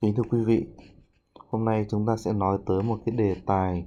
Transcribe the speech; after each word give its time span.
Kính 0.00 0.14
thưa 0.14 0.22
quý 0.30 0.44
vị, 0.44 0.66
hôm 1.50 1.64
nay 1.64 1.86
chúng 1.88 2.06
ta 2.06 2.16
sẽ 2.16 2.32
nói 2.32 2.58
tới 2.66 2.82
một 2.82 2.98
cái 3.06 3.14
đề 3.14 3.36
tài 3.46 3.86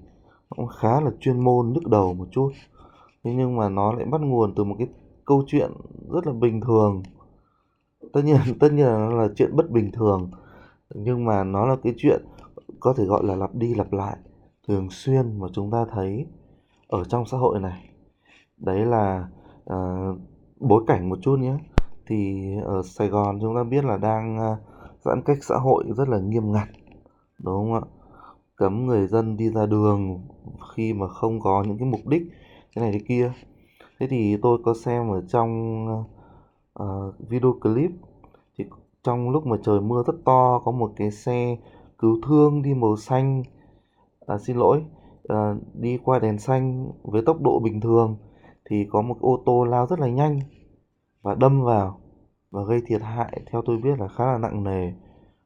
cũng 0.50 0.68
khá 0.68 1.02
là 1.02 1.12
chuyên 1.20 1.40
môn 1.40 1.74
nhức 1.74 1.88
đầu 1.88 2.14
một 2.14 2.26
chút. 2.32 2.52
Thế 3.24 3.34
nhưng 3.34 3.56
mà 3.56 3.70
nó 3.70 3.94
lại 3.94 4.06
bắt 4.06 4.22
nguồn 4.22 4.56
từ 4.56 4.64
một 4.64 4.76
cái 4.78 4.88
câu 5.26 5.44
chuyện 5.48 5.72
rất 6.14 6.28
là 6.28 6.34
bình 6.34 6.62
thường. 6.62 7.04
Tất 8.14 8.22
nhiên 8.26 8.38
tất 8.60 8.72
nhiên 8.72 8.86
là 8.86 8.98
nó 8.98 9.10
là 9.10 9.28
chuyện 9.36 9.56
bất 9.56 9.72
bình 9.72 9.92
thường, 9.92 10.32
nhưng 10.96 11.26
mà 11.26 11.44
nó 11.44 11.66
là 11.66 11.76
cái 11.84 11.94
chuyện 11.98 12.26
có 12.80 12.94
thể 12.98 13.06
gọi 13.06 13.24
là 13.24 13.36
lặp 13.36 13.56
đi 13.56 13.76
lặp 13.76 13.94
lại 13.94 14.18
thường 14.68 14.88
xuyên 14.90 15.40
mà 15.40 15.48
chúng 15.54 15.72
ta 15.72 15.86
thấy 15.92 16.26
ở 16.88 17.04
trong 17.04 17.26
xã 17.26 17.38
hội 17.38 17.60
này. 17.60 17.90
Đấy 18.58 18.86
là 18.86 19.28
uh, 19.74 20.18
bối 20.60 20.84
cảnh 20.88 21.10
một 21.10 21.20
chút 21.22 21.40
nhé. 21.40 21.58
Thì 22.08 22.48
ở 22.64 22.84
Sài 22.84 23.08
Gòn 23.08 23.40
chúng 23.42 23.56
ta 23.56 23.64
biết 23.64 23.86
là 23.86 23.98
đang 23.98 24.38
uh, 24.38 24.69
giãn 25.02 25.22
cách 25.22 25.38
xã 25.42 25.56
hội 25.56 25.84
rất 25.98 26.10
là 26.10 26.20
nghiêm 26.20 26.52
ngặt 26.52 26.68
đúng 27.40 27.56
không 27.56 27.74
ạ? 27.74 27.82
Cấm 28.56 28.86
người 28.86 29.08
dân 29.08 29.38
đi 29.38 29.50
ra 29.50 29.66
đường 29.66 30.22
khi 30.76 30.94
mà 30.94 31.08
không 31.08 31.40
có 31.40 31.64
những 31.68 31.78
cái 31.78 31.88
mục 31.88 32.08
đích 32.08 32.24
thế 32.76 32.82
này 32.82 32.92
thế 32.92 33.00
kia. 33.08 33.32
Thế 34.00 34.08
thì 34.08 34.38
tôi 34.42 34.58
có 34.64 34.74
xem 34.74 35.10
ở 35.10 35.22
trong 35.22 35.86
uh, 36.84 36.86
video 37.30 37.54
clip 37.62 37.92
thì 38.58 38.66
trong 39.04 39.30
lúc 39.30 39.46
mà 39.46 39.58
trời 39.64 39.82
mưa 39.82 40.04
rất 40.08 40.16
to 40.26 40.62
có 40.66 40.72
một 40.72 40.92
cái 40.96 41.12
xe 41.12 41.58
cứu 41.98 42.20
thương 42.28 42.62
đi 42.62 42.74
màu 42.74 42.98
xanh 42.98 43.44
à, 44.28 44.38
xin 44.38 44.58
lỗi 44.58 44.84
à, 45.28 45.56
đi 45.74 45.98
qua 45.98 46.20
đèn 46.20 46.40
xanh 46.40 46.92
với 47.04 47.22
tốc 47.26 47.42
độ 47.42 47.60
bình 47.60 47.82
thường 47.82 48.18
thì 48.66 48.88
có 48.92 49.02
một 49.02 49.18
ô 49.22 49.42
tô 49.46 49.64
lao 49.64 49.88
rất 49.88 50.00
là 50.00 50.08
nhanh 50.08 50.40
và 51.22 51.36
đâm 51.36 51.62
vào 51.62 52.00
và 52.52 52.64
gây 52.64 52.82
thiệt 52.88 53.02
hại. 53.02 53.42
Theo 53.52 53.62
tôi 53.66 53.78
biết 53.78 54.00
là 54.00 54.08
khá 54.08 54.26
là 54.26 54.38
nặng 54.38 54.64
nề. 54.64 54.94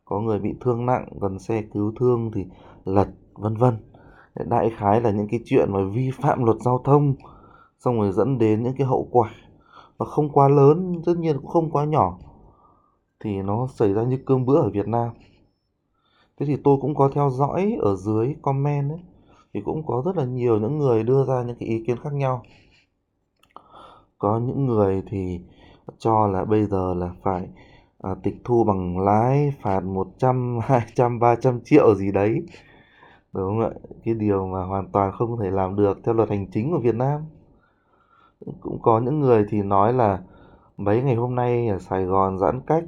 Có 0.05 0.19
người 0.19 0.39
bị 0.39 0.53
thương 0.61 0.85
nặng, 0.85 1.07
cần 1.21 1.39
xe 1.39 1.61
cứu 1.73 1.93
thương 1.99 2.31
thì 2.33 2.45
lật, 2.85 3.07
vân 3.33 3.55
vân. 3.55 3.77
Đại 4.45 4.71
khái 4.77 5.01
là 5.01 5.11
những 5.11 5.27
cái 5.31 5.39
chuyện 5.45 5.71
mà 5.71 5.79
vi 5.93 6.11
phạm 6.21 6.43
luật 6.43 6.57
giao 6.61 6.77
thông, 6.77 7.15
xong 7.79 7.99
rồi 7.99 8.11
dẫn 8.11 8.37
đến 8.37 8.63
những 8.63 8.73
cái 8.77 8.87
hậu 8.87 9.07
quả 9.11 9.29
và 9.97 10.05
không 10.05 10.29
quá 10.29 10.49
lớn, 10.49 11.01
tất 11.05 11.13
nhiên 11.17 11.37
cũng 11.37 11.47
không 11.47 11.71
quá 11.71 11.85
nhỏ, 11.85 12.17
thì 13.19 13.41
nó 13.41 13.67
xảy 13.67 13.93
ra 13.93 14.03
như 14.03 14.19
cơm 14.25 14.45
bữa 14.45 14.61
ở 14.61 14.69
Việt 14.69 14.87
Nam. 14.87 15.09
Thế 16.39 16.45
thì 16.45 16.57
tôi 16.63 16.77
cũng 16.81 16.95
có 16.95 17.09
theo 17.13 17.29
dõi 17.29 17.77
ở 17.81 17.95
dưới 17.95 18.35
comment 18.41 18.89
ấy, 18.89 18.99
thì 19.53 19.61
cũng 19.61 19.85
có 19.85 20.01
rất 20.05 20.17
là 20.17 20.25
nhiều 20.25 20.59
những 20.59 20.77
người 20.77 21.03
đưa 21.03 21.25
ra 21.25 21.43
những 21.43 21.55
cái 21.59 21.69
ý 21.69 21.83
kiến 21.87 21.97
khác 21.97 22.13
nhau. 22.13 22.43
Có 24.17 24.39
những 24.39 24.65
người 24.65 25.03
thì 25.07 25.41
cho 25.99 26.27
là 26.27 26.45
bây 26.45 26.65
giờ 26.65 26.93
là 26.93 27.09
phải 27.23 27.47
à, 28.01 28.15
tịch 28.23 28.35
thu 28.43 28.63
bằng 28.63 28.99
lái 28.99 29.53
phạt 29.61 29.79
100, 29.83 30.59
200, 30.63 31.19
300 31.19 31.59
triệu 31.63 31.95
gì 31.95 32.11
đấy. 32.11 32.41
Đúng 33.33 33.43
không 33.43 33.61
ạ? 33.61 33.69
Cái 34.05 34.13
điều 34.13 34.47
mà 34.47 34.63
hoàn 34.63 34.87
toàn 34.91 35.11
không 35.11 35.39
thể 35.39 35.51
làm 35.51 35.75
được 35.75 35.99
theo 36.03 36.15
luật 36.15 36.29
hành 36.29 36.47
chính 36.51 36.71
của 36.71 36.79
Việt 36.79 36.95
Nam. 36.95 37.21
Cũng 38.61 38.79
có 38.81 38.99
những 38.99 39.19
người 39.19 39.45
thì 39.49 39.61
nói 39.61 39.93
là 39.93 40.19
mấy 40.77 41.01
ngày 41.03 41.15
hôm 41.15 41.35
nay 41.35 41.67
ở 41.67 41.79
Sài 41.79 42.05
Gòn 42.05 42.39
giãn 42.39 42.61
cách 42.67 42.83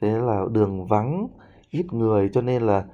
thế 0.00 0.18
là 0.18 0.44
đường 0.52 0.86
vắng 0.86 1.28
ít 1.70 1.92
người 1.92 2.30
cho 2.32 2.40
nên 2.40 2.62
là 2.62 2.84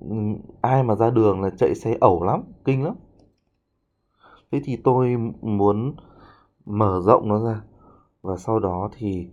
ừ, 0.00 0.16
ai 0.60 0.82
mà 0.82 0.94
ra 0.94 1.10
đường 1.10 1.42
là 1.42 1.50
chạy 1.50 1.74
xe 1.74 1.96
ẩu 2.00 2.22
lắm 2.22 2.42
kinh 2.64 2.84
lắm. 2.84 2.94
Thế 4.52 4.60
thì 4.64 4.76
tôi 4.76 5.16
muốn 5.42 5.94
mở 6.66 7.02
rộng 7.04 7.28
nó 7.28 7.44
ra 7.44 7.60
và 8.22 8.36
sau 8.36 8.58
đó 8.58 8.90
thì 8.98 9.28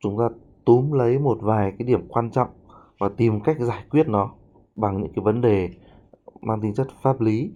chúng 0.00 0.18
ta 0.18 0.24
túm 0.64 0.92
lấy 0.92 1.18
một 1.18 1.38
vài 1.40 1.72
cái 1.78 1.86
điểm 1.88 2.08
quan 2.08 2.30
trọng 2.30 2.48
và 2.98 3.08
tìm 3.16 3.40
cách 3.40 3.56
giải 3.60 3.84
quyết 3.90 4.08
nó 4.08 4.34
bằng 4.76 5.02
những 5.02 5.12
cái 5.16 5.24
vấn 5.24 5.40
đề 5.40 5.70
mang 6.40 6.60
tính 6.60 6.74
chất 6.74 6.86
pháp 7.02 7.20
lý 7.20 7.50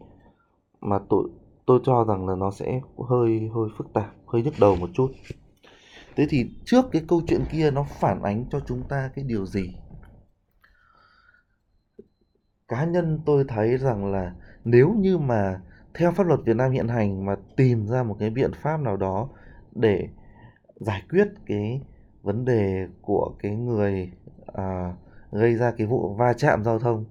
mà 0.81 0.99
tôi 1.09 1.29
tôi 1.67 1.81
cho 1.85 2.05
rằng 2.05 2.29
là 2.29 2.35
nó 2.37 2.51
sẽ 2.51 2.81
hơi 3.09 3.51
hơi 3.55 3.69
phức 3.79 3.93
tạp, 3.93 4.15
hơi 4.27 4.43
nhức 4.43 4.55
đầu 4.61 4.77
một 4.77 4.91
chút. 4.95 5.13
Thế 6.17 6.27
thì 6.31 6.51
trước 6.65 6.85
cái 6.93 7.03
câu 7.09 7.23
chuyện 7.27 7.45
kia 7.53 7.71
nó 7.71 7.87
phản 8.01 8.23
ánh 8.23 8.45
cho 8.51 8.61
chúng 8.61 8.83
ta 8.89 9.11
cái 9.15 9.25
điều 9.25 9.47
gì? 9.47 9.75
Cá 12.69 12.85
nhân 12.85 13.21
tôi 13.27 13.45
thấy 13.49 13.79
rằng 13.79 14.13
là 14.13 14.35
nếu 14.65 14.95
như 14.99 15.19
mà 15.19 15.61
theo 15.95 16.13
pháp 16.13 16.27
luật 16.27 16.41
Việt 16.45 16.57
Nam 16.57 16.71
hiện 16.71 16.89
hành 16.89 17.27
mà 17.27 17.37
tìm 17.57 17.87
ra 17.87 18.03
một 18.03 18.17
cái 18.19 18.31
biện 18.31 18.51
pháp 18.63 18.81
nào 18.81 18.97
đó 18.97 19.29
để 19.73 20.09
giải 20.81 21.03
quyết 21.11 21.29
cái 21.47 21.81
vấn 22.23 22.45
đề 22.45 22.87
của 23.03 23.35
cái 23.39 23.57
người 23.57 24.13
à, 24.47 24.95
gây 25.33 25.55
ra 25.55 25.73
cái 25.79 25.87
vụ 25.87 26.15
va 26.15 26.33
chạm 26.33 26.65
giao 26.65 26.79
thông. 26.79 27.05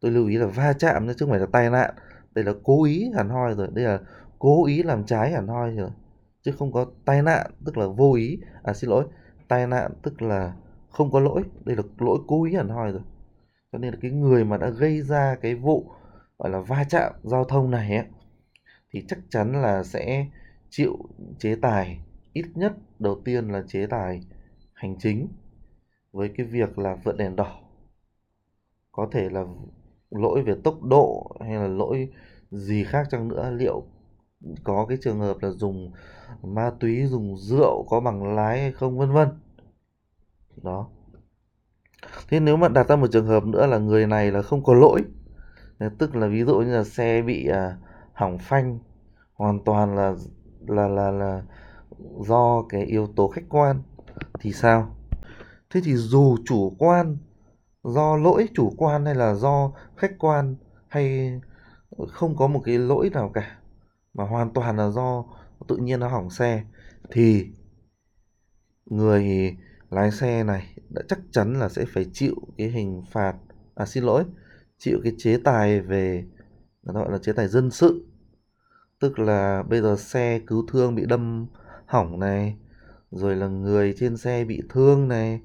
Tôi 0.00 0.10
lưu 0.10 0.26
ý 0.26 0.36
là 0.36 0.46
va 0.46 0.72
chạm 0.72 1.08
chứ 1.08 1.14
không 1.18 1.30
phải 1.30 1.40
là 1.40 1.46
tai 1.52 1.70
nạn. 1.70 1.94
Đây 2.34 2.44
là 2.44 2.52
cố 2.62 2.84
ý 2.84 3.10
hẳn 3.16 3.28
hoi 3.28 3.54
rồi 3.54 3.68
đây 3.74 3.84
là 3.84 4.00
cố 4.38 4.66
ý 4.66 4.82
làm 4.82 5.04
trái 5.04 5.32
hẳn 5.32 5.48
hoi 5.48 5.72
rồi. 5.72 5.90
Chứ 6.42 6.52
không 6.58 6.72
có 6.72 6.86
tai 7.04 7.22
nạn 7.22 7.50
tức 7.64 7.76
là 7.76 7.86
vô 7.86 8.14
ý. 8.14 8.38
À 8.62 8.72
xin 8.72 8.90
lỗi 8.90 9.04
tai 9.48 9.66
nạn 9.66 9.92
tức 10.02 10.22
là 10.22 10.52
không 10.90 11.10
có 11.10 11.20
lỗi. 11.20 11.42
Đây 11.64 11.76
là 11.76 11.82
lỗi 11.98 12.18
cố 12.26 12.44
ý 12.44 12.54
hẳn 12.54 12.68
hoi 12.68 12.92
rồi. 12.92 13.02
Cho 13.72 13.78
nên 13.78 13.94
là 13.94 13.98
cái 14.02 14.10
người 14.10 14.44
mà 14.44 14.56
đã 14.56 14.68
gây 14.70 15.02
ra 15.02 15.36
cái 15.40 15.54
vụ 15.54 15.90
gọi 16.38 16.50
là 16.50 16.60
va 16.60 16.84
chạm 16.88 17.12
giao 17.22 17.44
thông 17.44 17.70
này 17.70 17.96
ấy, 17.96 18.06
thì 18.92 19.04
chắc 19.08 19.18
chắn 19.30 19.62
là 19.62 19.82
sẽ 19.82 20.26
chịu 20.70 20.98
chế 21.38 21.56
tài 21.62 22.03
ít 22.34 22.44
nhất 22.54 22.72
đầu 22.98 23.20
tiên 23.24 23.48
là 23.48 23.62
chế 23.66 23.86
tài 23.86 24.20
hành 24.72 24.96
chính 24.98 25.28
với 26.12 26.30
cái 26.36 26.46
việc 26.46 26.78
là 26.78 26.96
vượt 27.04 27.16
đèn 27.16 27.36
đỏ. 27.36 27.60
Có 28.92 29.08
thể 29.12 29.30
là 29.30 29.44
lỗi 30.10 30.42
về 30.42 30.54
tốc 30.64 30.82
độ 30.82 31.36
hay 31.40 31.54
là 31.54 31.66
lỗi 31.66 32.08
gì 32.50 32.84
khác 32.84 33.06
chăng 33.10 33.28
nữa. 33.28 33.50
Liệu 33.50 33.84
có 34.64 34.86
cái 34.88 34.98
trường 35.02 35.20
hợp 35.20 35.36
là 35.40 35.50
dùng 35.50 35.92
ma 36.42 36.70
túy 36.80 37.06
dùng 37.06 37.36
rượu 37.36 37.86
có 37.88 38.00
bằng 38.00 38.34
lái 38.34 38.60
hay 38.60 38.72
không 38.72 38.98
vân 38.98 39.12
vân. 39.12 39.28
Đó. 40.62 40.88
Thế 42.28 42.40
nếu 42.40 42.56
mà 42.56 42.68
đặt 42.68 42.88
ra 42.88 42.96
một 42.96 43.06
trường 43.12 43.26
hợp 43.26 43.44
nữa 43.44 43.66
là 43.66 43.78
người 43.78 44.06
này 44.06 44.32
là 44.32 44.42
không 44.42 44.64
có 44.64 44.74
lỗi 44.74 45.02
tức 45.98 46.16
là 46.16 46.26
ví 46.26 46.44
dụ 46.44 46.58
như 46.58 46.76
là 46.76 46.84
xe 46.84 47.22
bị 47.22 47.48
à, 47.48 47.76
hỏng 48.12 48.38
phanh 48.38 48.78
hoàn 49.34 49.64
toàn 49.64 49.96
là 49.96 50.14
là 50.66 50.88
là 50.88 51.10
là 51.10 51.42
do 52.26 52.62
cái 52.68 52.84
yếu 52.84 53.06
tố 53.16 53.28
khách 53.28 53.44
quan 53.48 53.82
thì 54.40 54.52
sao? 54.52 54.96
Thế 55.70 55.80
thì 55.84 55.96
dù 55.96 56.36
chủ 56.44 56.76
quan, 56.78 57.16
do 57.82 58.16
lỗi 58.16 58.48
chủ 58.54 58.74
quan 58.76 59.04
hay 59.04 59.14
là 59.14 59.34
do 59.34 59.72
khách 59.96 60.18
quan 60.18 60.56
hay 60.88 61.32
không 62.08 62.36
có 62.36 62.46
một 62.46 62.62
cái 62.64 62.78
lỗi 62.78 63.10
nào 63.10 63.30
cả, 63.34 63.58
mà 64.14 64.24
hoàn 64.24 64.52
toàn 64.52 64.76
là 64.76 64.90
do 64.90 65.24
tự 65.68 65.76
nhiên 65.76 66.00
nó 66.00 66.08
hỏng 66.08 66.30
xe, 66.30 66.64
thì 67.10 67.46
người 68.86 69.56
lái 69.90 70.10
xe 70.10 70.44
này 70.44 70.76
đã 70.88 71.02
chắc 71.08 71.18
chắn 71.30 71.58
là 71.58 71.68
sẽ 71.68 71.84
phải 71.94 72.06
chịu 72.12 72.34
cái 72.58 72.68
hình 72.68 73.02
phạt 73.10 73.34
à 73.74 73.86
xin 73.86 74.04
lỗi, 74.04 74.24
chịu 74.78 75.00
cái 75.04 75.12
chế 75.18 75.38
tài 75.44 75.80
về 75.80 76.24
gọi 76.82 77.12
là 77.12 77.18
chế 77.18 77.32
tài 77.32 77.48
dân 77.48 77.70
sự. 77.70 78.06
Tức 79.00 79.18
là 79.18 79.62
bây 79.62 79.80
giờ 79.80 79.96
xe 79.96 80.40
cứu 80.46 80.66
thương 80.68 80.94
bị 80.94 81.06
đâm 81.06 81.46
hỏng 81.94 82.20
này, 82.20 82.56
rồi 83.10 83.36
là 83.36 83.48
người 83.48 83.94
trên 83.98 84.16
xe 84.16 84.44
bị 84.44 84.62
thương 84.68 85.08
này, 85.08 85.40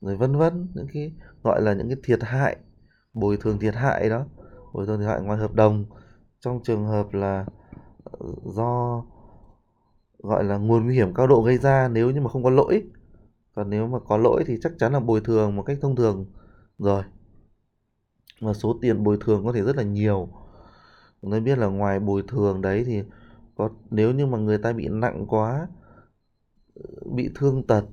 rồi 0.00 0.16
vân 0.16 0.36
vân, 0.36 0.68
những 0.74 0.86
cái 0.92 1.12
gọi 1.42 1.62
là 1.62 1.74
những 1.74 1.88
cái 1.88 1.96
thiệt 2.04 2.22
hại, 2.22 2.56
bồi 3.12 3.36
thường 3.36 3.58
thiệt 3.58 3.74
hại 3.74 4.08
đó, 4.08 4.26
bồi 4.72 4.86
thường 4.86 4.98
thiệt 4.98 5.08
hại 5.08 5.20
ngoài 5.20 5.38
hợp 5.38 5.54
đồng. 5.54 5.84
Trong 6.40 6.60
trường 6.62 6.86
hợp 6.86 7.14
là 7.14 7.46
ờ, 8.04 8.18
do 8.44 9.02
gọi 10.18 10.44
là 10.44 10.56
nguồn 10.56 10.84
nguy 10.84 10.94
hiểm 10.94 11.14
cao 11.14 11.26
độ 11.26 11.42
gây 11.42 11.58
ra, 11.58 11.88
nếu 11.88 12.10
như 12.10 12.20
mà 12.20 12.30
không 12.30 12.44
có 12.44 12.50
lỗi, 12.50 12.82
còn 13.54 13.70
nếu 13.70 13.86
mà 13.86 13.98
có 13.98 14.16
lỗi 14.16 14.44
thì 14.46 14.58
chắc 14.62 14.72
chắn 14.78 14.92
là 14.92 15.00
bồi 15.00 15.20
thường 15.20 15.56
một 15.56 15.62
cách 15.62 15.78
thông 15.80 15.96
thường 15.96 16.26
rồi. 16.78 17.02
Và 18.40 18.52
số 18.52 18.78
tiền 18.82 19.04
bồi 19.04 19.18
thường 19.20 19.44
có 19.44 19.52
thể 19.52 19.62
rất 19.62 19.76
là 19.76 19.82
nhiều. 19.82 20.28
Chúng 21.22 21.44
biết 21.44 21.58
là 21.58 21.66
ngoài 21.66 22.00
bồi 22.00 22.22
thường 22.28 22.60
đấy 22.60 22.84
thì 22.86 23.02
có, 23.56 23.70
nếu 23.90 24.12
như 24.12 24.26
mà 24.26 24.38
người 24.38 24.58
ta 24.58 24.72
bị 24.72 24.88
nặng 24.88 25.26
quá 25.28 25.66
bị 27.04 27.30
thương 27.34 27.62
tật, 27.66 27.84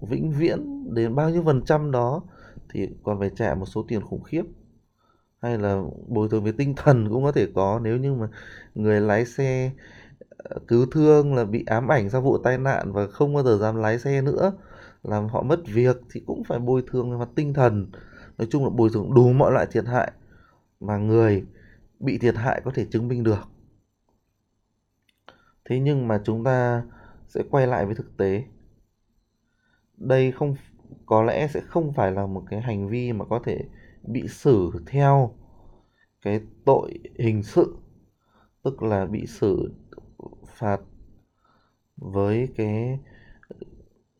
vĩnh 0.00 0.32
viễn, 0.32 0.94
đến 0.94 1.14
bao 1.14 1.30
nhiêu 1.30 1.42
phần 1.44 1.62
trăm 1.64 1.90
đó 1.90 2.22
thì 2.70 2.88
còn 3.02 3.18
phải 3.18 3.30
trả 3.36 3.54
một 3.54 3.66
số 3.66 3.84
tiền 3.88 4.00
khủng 4.00 4.22
khiếp. 4.22 4.42
Hay 5.42 5.58
là 5.58 5.82
bồi 6.06 6.28
thường 6.28 6.44
về 6.44 6.52
tinh 6.52 6.74
thần 6.76 7.08
cũng 7.08 7.24
có 7.24 7.32
thể 7.32 7.46
có, 7.54 7.80
nếu 7.82 7.96
như 7.96 8.14
mà 8.14 8.28
người 8.74 9.00
lái 9.00 9.26
xe 9.26 9.72
ờ, 10.28 10.58
cứu 10.68 10.86
thương 10.90 11.34
là 11.34 11.44
bị 11.44 11.64
ám 11.66 11.88
ảnh 11.88 12.10
sau 12.10 12.20
vụ 12.20 12.38
tai 12.38 12.58
nạn 12.58 12.92
và 12.92 13.06
không 13.06 13.34
bao 13.34 13.44
giờ 13.44 13.56
dám 13.56 13.76
lái 13.76 13.98
xe 13.98 14.22
nữa, 14.22 14.52
làm 15.02 15.28
họ 15.28 15.42
mất 15.42 15.60
việc 15.66 15.96
thì 16.10 16.22
cũng 16.26 16.44
phải 16.44 16.58
bồi 16.58 16.82
thường 16.90 17.10
về 17.10 17.16
mặt 17.16 17.28
tinh 17.34 17.54
thần. 17.54 17.90
Nói 18.38 18.48
chung 18.50 18.64
là 18.64 18.70
bồi 18.70 18.90
thường 18.92 19.14
đủ 19.14 19.32
mọi 19.32 19.52
loại 19.52 19.66
thiệt 19.70 19.84
hại 19.86 20.12
mà 20.80 20.96
người 20.96 21.44
bị 22.00 22.18
thiệt 22.18 22.34
hại 22.34 22.60
có 22.64 22.70
thể 22.74 22.86
chứng 22.90 23.08
minh 23.08 23.22
được. 23.22 23.48
Thế 25.64 25.78
nhưng 25.78 26.08
mà 26.08 26.20
chúng 26.24 26.44
ta 26.44 26.82
sẽ 27.34 27.42
quay 27.50 27.66
lại 27.66 27.86
với 27.86 27.94
thực 27.94 28.16
tế. 28.16 28.44
Đây 29.96 30.32
không, 30.32 30.56
có 31.06 31.22
lẽ 31.22 31.48
sẽ 31.48 31.60
không 31.60 31.92
phải 31.92 32.12
là 32.12 32.26
một 32.26 32.42
cái 32.50 32.60
hành 32.60 32.88
vi 32.88 33.12
mà 33.12 33.24
có 33.24 33.40
thể 33.44 33.64
bị 34.02 34.28
xử 34.28 34.70
theo 34.86 35.30
cái 36.22 36.40
tội 36.64 36.98
hình 37.18 37.42
sự, 37.42 37.76
tức 38.62 38.82
là 38.82 39.06
bị 39.06 39.26
xử 39.26 39.72
phạt 40.46 40.80
với 41.96 42.48
cái, 42.56 42.98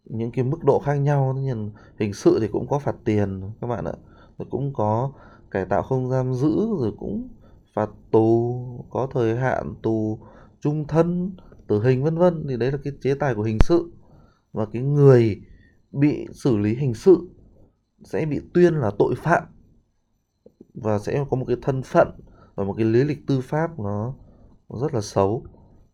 những 0.05 0.31
cái 0.31 0.45
mức 0.45 0.65
độ 0.65 0.79
khác 0.85 0.95
nhau. 0.95 1.35
Như 1.35 1.71
hình 1.99 2.13
sự 2.13 2.39
thì 2.41 2.49
cũng 2.49 2.67
có 2.69 2.79
phạt 2.79 2.97
tiền, 3.05 3.51
các 3.61 3.67
bạn 3.67 3.85
ạ. 3.85 3.95
Rồi 4.39 4.49
cũng 4.51 4.73
có 4.75 5.13
cải 5.51 5.65
tạo 5.65 5.83
không 5.83 6.11
giam 6.11 6.35
giữ, 6.35 6.67
rồi 6.81 6.93
cũng 6.99 7.29
phạt 7.75 7.91
tù, 8.11 8.87
có 8.91 9.09
thời 9.11 9.37
hạn 9.37 9.75
tù 9.83 10.19
trung 10.61 10.87
thân 10.87 11.37
tử 11.69 11.83
hình 11.83 12.03
vân 12.03 12.19
vân 12.19 12.47
thì 12.49 12.57
đấy 12.57 12.73
là 12.73 12.79
cái 12.85 12.93
chế 13.01 13.15
tài 13.15 13.35
của 13.35 13.43
hình 13.43 13.59
sự 13.61 13.93
và 14.53 14.67
cái 14.73 14.83
người 14.83 15.41
bị 15.93 16.27
xử 16.33 16.57
lý 16.57 16.75
hình 16.75 16.95
sự 16.95 17.29
sẽ 18.05 18.27
bị 18.27 18.41
tuyên 18.55 18.75
là 18.75 18.91
tội 18.99 19.15
phạm 19.15 19.45
và 20.75 20.99
sẽ 20.99 21.25
có 21.31 21.37
một 21.37 21.45
cái 21.49 21.57
thân 21.63 21.83
phận 21.83 22.09
và 22.55 22.65
một 22.65 22.75
cái 22.77 22.87
lý 22.87 23.05
lịch 23.05 23.27
tư 23.27 23.41
pháp 23.41 23.79
nó 23.79 24.15
rất 24.81 24.95
là 24.95 25.01
xấu 25.01 25.47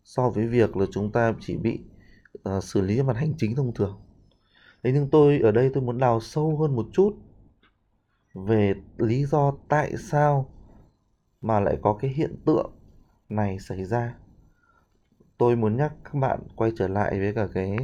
so 0.03 0.29
với 0.29 0.47
việc 0.47 0.77
là 0.77 0.85
chúng 0.91 1.11
ta 1.11 1.33
chỉ 1.39 1.57
bị 1.57 1.79
uh, 2.49 2.63
xử 2.63 2.81
lý 2.81 3.01
mặt 3.01 3.17
hành 3.17 3.33
chính 3.37 3.55
thông 3.55 3.73
thường. 3.73 3.99
Thế 4.83 4.91
nhưng 4.91 5.09
tôi 5.09 5.39
ở 5.39 5.51
đây 5.51 5.71
tôi 5.73 5.83
muốn 5.83 5.97
đào 5.97 6.19
sâu 6.19 6.57
hơn 6.57 6.75
một 6.75 6.85
chút 6.93 7.15
về 8.33 8.73
lý 8.97 9.25
do 9.25 9.53
tại 9.69 9.97
sao 9.97 10.49
mà 11.41 11.59
lại 11.59 11.77
có 11.81 11.93
cái 11.93 12.11
hiện 12.11 12.35
tượng 12.45 12.71
này 13.29 13.59
xảy 13.59 13.85
ra. 13.85 14.15
Tôi 15.41 15.55
muốn 15.55 15.77
nhắc 15.77 15.93
các 16.03 16.15
bạn 16.15 16.39
quay 16.55 16.71
trở 16.77 16.87
lại 16.87 17.19
với 17.19 17.33
cả 17.33 17.47
cái 17.53 17.77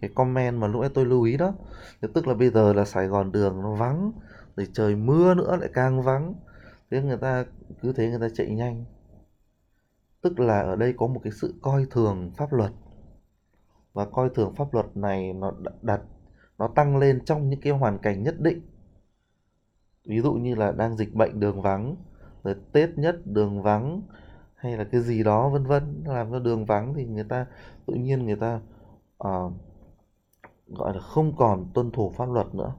cái 0.00 0.10
comment 0.14 0.58
mà 0.58 0.66
lúc 0.66 0.80
nãy 0.80 0.90
tôi 0.94 1.06
lưu 1.06 1.22
ý 1.22 1.36
đó. 1.36 1.54
Thế 2.02 2.08
tức 2.14 2.26
là 2.26 2.34
bây 2.34 2.50
giờ 2.50 2.72
là 2.72 2.84
Sài 2.84 3.06
Gòn 3.06 3.32
đường 3.32 3.62
nó 3.62 3.74
vắng, 3.74 4.12
rồi 4.56 4.68
trời 4.72 4.96
mưa 4.96 5.34
nữa 5.34 5.56
lại 5.56 5.70
càng 5.74 6.02
vắng. 6.02 6.34
Thế 6.90 7.02
người 7.02 7.16
ta 7.16 7.44
cứ 7.82 7.92
thế 7.92 8.10
người 8.10 8.20
ta 8.20 8.28
chạy 8.34 8.50
nhanh 8.50 8.84
tức 10.22 10.40
là 10.40 10.60
ở 10.60 10.76
đây 10.76 10.94
có 10.96 11.06
một 11.06 11.20
cái 11.24 11.32
sự 11.32 11.54
coi 11.62 11.86
thường 11.90 12.30
pháp 12.36 12.52
luật 12.52 12.72
và 13.92 14.06
coi 14.06 14.28
thường 14.34 14.54
pháp 14.54 14.74
luật 14.74 14.96
này 14.96 15.32
nó 15.32 15.52
đặt 15.82 16.00
nó 16.58 16.68
tăng 16.68 16.96
lên 16.96 17.24
trong 17.24 17.48
những 17.48 17.60
cái 17.60 17.72
hoàn 17.72 17.98
cảnh 17.98 18.22
nhất 18.22 18.40
định 18.40 18.60
ví 20.04 20.20
dụ 20.20 20.32
như 20.32 20.54
là 20.54 20.72
đang 20.72 20.96
dịch 20.96 21.14
bệnh 21.14 21.40
đường 21.40 21.62
vắng 21.62 21.96
rồi 22.44 22.56
tết 22.72 22.98
nhất 22.98 23.16
đường 23.24 23.62
vắng 23.62 24.02
hay 24.62 24.76
là 24.76 24.84
cái 24.84 25.00
gì 25.00 25.22
đó 25.22 25.48
vân 25.48 25.66
vân 25.66 26.04
làm 26.06 26.30
cho 26.30 26.38
đường 26.38 26.64
vắng 26.64 26.94
thì 26.94 27.04
người 27.04 27.24
ta 27.24 27.46
tự 27.86 27.94
nhiên 27.94 28.26
người 28.26 28.36
ta 28.36 28.60
uh, 29.26 29.52
gọi 30.66 30.94
là 30.94 31.00
không 31.00 31.36
còn 31.36 31.66
tuân 31.74 31.90
thủ 31.90 32.12
pháp 32.16 32.30
luật 32.30 32.54
nữa. 32.54 32.74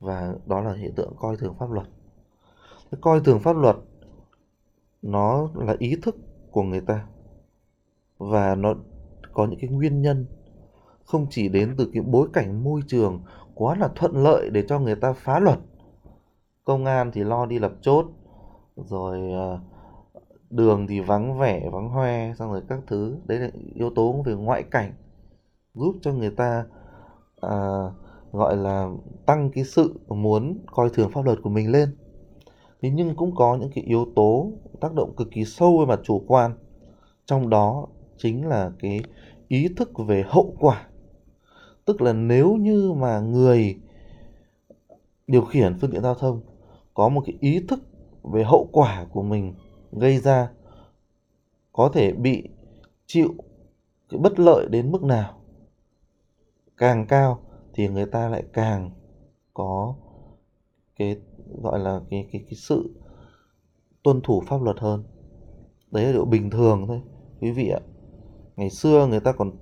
Và 0.00 0.34
đó 0.46 0.60
là 0.60 0.74
hiện 0.74 0.94
tượng 0.94 1.14
coi 1.18 1.36
thường 1.36 1.54
pháp 1.58 1.70
luật. 1.70 1.86
Cái 2.90 2.98
coi 3.00 3.20
thường 3.20 3.40
pháp 3.40 3.56
luật 3.56 3.76
nó 5.02 5.48
là 5.54 5.76
ý 5.78 5.96
thức 6.02 6.16
của 6.50 6.62
người 6.62 6.80
ta. 6.80 7.06
Và 8.18 8.54
nó 8.54 8.74
có 9.32 9.46
những 9.46 9.60
cái 9.60 9.70
nguyên 9.70 10.02
nhân 10.02 10.26
không 11.04 11.26
chỉ 11.30 11.48
đến 11.48 11.74
từ 11.78 11.90
cái 11.92 12.02
bối 12.02 12.28
cảnh 12.32 12.64
môi 12.64 12.80
trường 12.86 13.22
quá 13.54 13.76
là 13.76 13.88
thuận 13.94 14.12
lợi 14.16 14.50
để 14.50 14.64
cho 14.68 14.78
người 14.78 14.96
ta 14.96 15.12
phá 15.12 15.38
luật. 15.38 15.58
Công 16.64 16.84
an 16.84 17.10
thì 17.12 17.24
lo 17.24 17.46
đi 17.46 17.58
lập 17.58 17.72
chốt 17.80 18.06
rồi 18.76 19.20
uh, 19.54 19.71
đường 20.52 20.86
thì 20.86 21.00
vắng 21.00 21.38
vẻ 21.38 21.68
vắng 21.72 21.88
hoe 21.88 22.34
xong 22.34 22.52
rồi 22.52 22.62
các 22.68 22.80
thứ. 22.86 23.16
Đấy 23.26 23.38
là 23.38 23.50
yếu 23.74 23.90
tố 23.90 24.22
về 24.24 24.34
ngoại 24.34 24.62
cảnh 24.62 24.92
giúp 25.74 25.94
cho 26.02 26.12
người 26.12 26.30
ta 26.30 26.64
à, 27.40 27.56
gọi 28.32 28.56
là 28.56 28.90
tăng 29.26 29.50
cái 29.50 29.64
sự 29.64 29.94
muốn 30.08 30.58
coi 30.66 30.90
thường 30.90 31.10
pháp 31.10 31.24
luật 31.24 31.38
của 31.42 31.50
mình 31.50 31.70
lên. 31.70 31.96
Thế 32.82 32.90
nhưng 32.90 33.16
cũng 33.16 33.34
có 33.34 33.56
những 33.56 33.70
cái 33.74 33.84
yếu 33.84 34.06
tố 34.16 34.50
tác 34.80 34.94
động 34.94 35.14
cực 35.16 35.30
kỳ 35.30 35.44
sâu 35.44 35.78
về 35.78 35.86
mặt 35.86 36.00
chủ 36.04 36.22
quan. 36.26 36.52
Trong 37.26 37.50
đó 37.50 37.86
chính 38.16 38.46
là 38.46 38.70
cái 38.78 39.02
ý 39.48 39.68
thức 39.76 39.90
về 40.06 40.24
hậu 40.26 40.54
quả. 40.58 40.86
Tức 41.84 42.02
là 42.02 42.12
nếu 42.12 42.56
như 42.56 42.92
mà 42.92 43.20
người 43.20 43.78
điều 45.26 45.44
khiển 45.44 45.78
phương 45.80 45.90
tiện 45.90 46.02
giao 46.02 46.14
thông 46.14 46.40
có 46.94 47.08
một 47.08 47.22
cái 47.26 47.36
ý 47.40 47.60
thức 47.68 47.80
về 48.22 48.44
hậu 48.44 48.68
quả 48.72 49.06
của 49.12 49.22
mình 49.22 49.54
gây 49.92 50.18
ra 50.18 50.50
có 51.72 51.90
thể 51.94 52.12
bị 52.12 52.48
chịu 53.06 53.34
cái 54.08 54.20
bất 54.20 54.40
lợi 54.40 54.66
đến 54.70 54.92
mức 54.92 55.02
nào. 55.02 55.38
Càng 56.76 57.06
cao 57.06 57.40
thì 57.74 57.88
người 57.88 58.06
ta 58.06 58.28
lại 58.28 58.44
càng 58.52 58.90
có 59.54 59.94
cái 60.96 61.16
gọi 61.62 61.78
là 61.78 62.00
cái 62.10 62.28
cái 62.32 62.44
cái 62.44 62.54
sự 62.54 62.90
tuân 64.02 64.20
thủ 64.20 64.42
pháp 64.46 64.62
luật 64.62 64.78
hơn. 64.78 65.04
Đấy 65.90 66.04
là 66.04 66.12
điều 66.12 66.24
bình 66.24 66.50
thường 66.50 66.84
thôi 66.86 67.00
quý 67.40 67.50
vị 67.50 67.68
ạ. 67.68 67.80
Ngày 68.56 68.70
xưa 68.70 69.06
người 69.06 69.20
ta 69.20 69.32
còn 69.32 69.52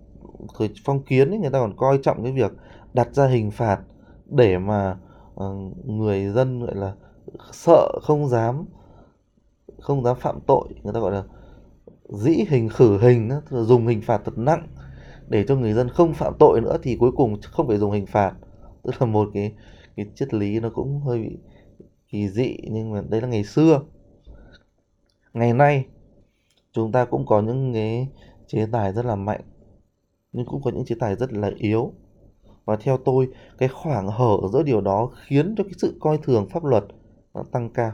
thời 0.58 0.70
phong 0.84 1.02
kiến 1.02 1.30
ấy, 1.30 1.38
người 1.38 1.50
ta 1.50 1.58
còn 1.58 1.76
coi 1.76 1.98
trọng 2.02 2.22
cái 2.22 2.32
việc 2.32 2.52
đặt 2.92 3.14
ra 3.14 3.26
hình 3.26 3.50
phạt 3.50 3.80
để 4.26 4.58
mà 4.58 4.98
uh, 5.34 5.86
người 5.86 6.28
dân 6.28 6.60
gọi 6.60 6.74
là 6.74 6.94
sợ 7.52 7.98
không 8.02 8.28
dám 8.28 8.64
không 9.80 10.04
dám 10.04 10.16
phạm 10.20 10.40
tội. 10.46 10.68
Người 10.82 10.92
ta 10.92 11.00
gọi 11.00 11.12
là 11.12 11.24
dĩ 12.08 12.44
hình 12.48 12.68
khử 12.68 12.98
hình 12.98 13.30
dùng 13.50 13.86
hình 13.86 14.02
phạt 14.02 14.22
thật 14.24 14.38
nặng 14.38 14.66
để 15.28 15.44
cho 15.48 15.56
người 15.56 15.72
dân 15.72 15.88
không 15.88 16.14
phạm 16.14 16.34
tội 16.38 16.60
nữa 16.60 16.76
thì 16.82 16.96
cuối 16.96 17.12
cùng 17.16 17.40
không 17.42 17.68
phải 17.68 17.78
dùng 17.78 17.92
hình 17.92 18.06
phạt. 18.06 18.34
Tức 18.82 18.94
là 19.00 19.06
một 19.06 19.28
cái 19.34 19.52
cái 19.96 20.06
triết 20.14 20.34
lý 20.34 20.60
nó 20.60 20.70
cũng 20.74 21.00
hơi 21.00 21.18
bị 21.18 21.38
kỳ 22.08 22.28
dị, 22.28 22.56
nhưng 22.70 22.92
mà 22.92 23.02
đấy 23.08 23.20
là 23.20 23.28
ngày 23.28 23.44
xưa. 23.44 23.80
Ngày 25.32 25.52
nay, 25.52 25.86
chúng 26.72 26.92
ta 26.92 27.04
cũng 27.04 27.26
có 27.26 27.42
những 27.42 27.72
cái 27.74 28.08
chế 28.46 28.66
tài 28.72 28.92
rất 28.92 29.04
là 29.04 29.14
mạnh, 29.14 29.40
nhưng 30.32 30.46
cũng 30.46 30.62
có 30.62 30.70
những 30.70 30.84
chế 30.84 30.94
tài 31.00 31.16
rất 31.16 31.32
là 31.32 31.50
yếu. 31.56 31.92
Và 32.64 32.76
theo 32.76 32.98
tôi, 33.04 33.28
cái 33.58 33.68
khoảng 33.68 34.08
hở 34.08 34.38
giữa 34.52 34.62
điều 34.62 34.80
đó 34.80 35.10
khiến 35.26 35.54
cho 35.56 35.64
cái 35.64 35.72
sự 35.78 35.96
coi 36.00 36.18
thường 36.18 36.48
pháp 36.50 36.64
luật 36.64 36.84
nó 37.34 37.42
tăng 37.52 37.70
cao 37.70 37.92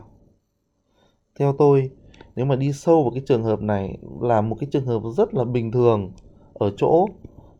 theo 1.38 1.55
tôi, 1.59 1.91
nếu 2.37 2.47
mà 2.47 2.56
đi 2.56 2.73
sâu 2.73 3.03
vào 3.03 3.11
cái 3.11 3.23
trường 3.27 3.44
hợp 3.44 3.62
này 3.62 3.99
là 4.21 4.41
một 4.41 4.56
cái 4.61 4.69
trường 4.73 4.87
hợp 4.87 5.03
rất 5.17 5.35
là 5.35 5.44
bình 5.44 5.73
thường 5.73 6.12
ở 6.55 6.73
chỗ 6.77 7.06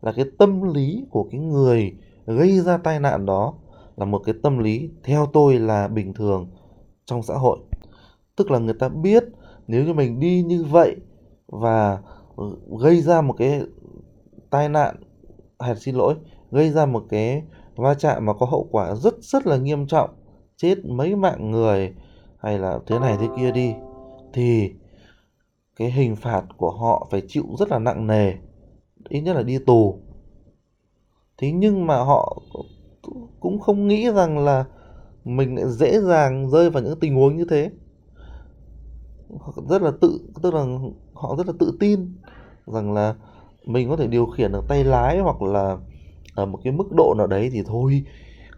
là 0.01 0.11
cái 0.11 0.25
tâm 0.37 0.73
lý 0.73 1.05
của 1.09 1.27
cái 1.31 1.39
người 1.41 1.93
gây 2.25 2.59
ra 2.59 2.77
tai 2.77 2.99
nạn 2.99 3.25
đó 3.25 3.53
là 3.95 4.05
một 4.05 4.21
cái 4.25 4.35
tâm 4.43 4.57
lý 4.57 4.89
theo 5.03 5.25
tôi 5.33 5.59
là 5.59 5.87
bình 5.87 6.13
thường 6.13 6.47
trong 7.05 7.23
xã 7.23 7.33
hội. 7.33 7.59
Tức 8.35 8.51
là 8.51 8.59
người 8.59 8.73
ta 8.73 8.89
biết 8.89 9.23
nếu 9.67 9.83
như 9.83 9.93
mình 9.93 10.19
đi 10.19 10.41
như 10.41 10.63
vậy 10.63 10.95
và 11.47 12.01
gây 12.79 13.01
ra 13.01 13.21
một 13.21 13.33
cái 13.37 13.61
tai 14.49 14.69
nạn, 14.69 14.95
hay 15.59 15.75
xin 15.75 15.95
lỗi, 15.95 16.15
gây 16.51 16.69
ra 16.69 16.85
một 16.85 17.03
cái 17.09 17.43
va 17.75 17.93
chạm 17.93 18.25
mà 18.25 18.33
có 18.33 18.45
hậu 18.45 18.67
quả 18.71 18.95
rất 18.95 19.15
rất 19.21 19.47
là 19.47 19.57
nghiêm 19.57 19.87
trọng, 19.87 20.09
chết 20.57 20.85
mấy 20.85 21.15
mạng 21.15 21.51
người 21.51 21.93
hay 22.47 22.59
là 22.59 22.79
thế 22.87 22.99
này 22.99 23.17
thế 23.19 23.27
kia 23.37 23.51
đi, 23.51 23.73
thì 24.33 24.71
cái 25.75 25.91
hình 25.91 26.15
phạt 26.15 26.43
của 26.57 26.71
họ 26.71 27.07
phải 27.11 27.21
chịu 27.27 27.45
rất 27.59 27.69
là 27.69 27.79
nặng 27.79 28.07
nề, 28.07 28.33
ít 29.09 29.21
nhất 29.21 29.35
là 29.35 29.43
đi 29.43 29.59
tù. 29.59 29.99
Thế 31.37 31.51
nhưng 31.51 31.87
mà 31.87 31.97
họ 31.97 32.41
cũng 33.39 33.59
không 33.59 33.87
nghĩ 33.87 34.11
rằng 34.11 34.37
là 34.37 34.65
mình 35.25 35.55
lại 35.55 35.65
dễ 35.69 36.01
dàng 36.01 36.49
rơi 36.49 36.69
vào 36.69 36.83
những 36.83 36.99
tình 36.99 37.15
huống 37.15 37.37
như 37.37 37.45
thế. 37.49 37.71
Rất 39.69 39.81
là 39.81 39.91
tự, 40.01 40.19
tức 40.43 40.53
là 40.53 40.65
họ 41.13 41.35
rất 41.37 41.47
là 41.47 41.53
tự 41.59 41.77
tin 41.79 42.13
rằng 42.65 42.93
là 42.93 43.15
mình 43.65 43.89
có 43.89 43.95
thể 43.95 44.07
điều 44.07 44.25
khiển 44.25 44.51
được 44.51 44.65
tay 44.67 44.83
lái 44.83 45.19
hoặc 45.19 45.41
là 45.41 45.77
ở 46.35 46.45
một 46.45 46.59
cái 46.63 46.73
mức 46.73 46.91
độ 46.91 47.13
nào 47.17 47.27
đấy 47.27 47.49
thì 47.53 47.63
thôi, 47.65 48.03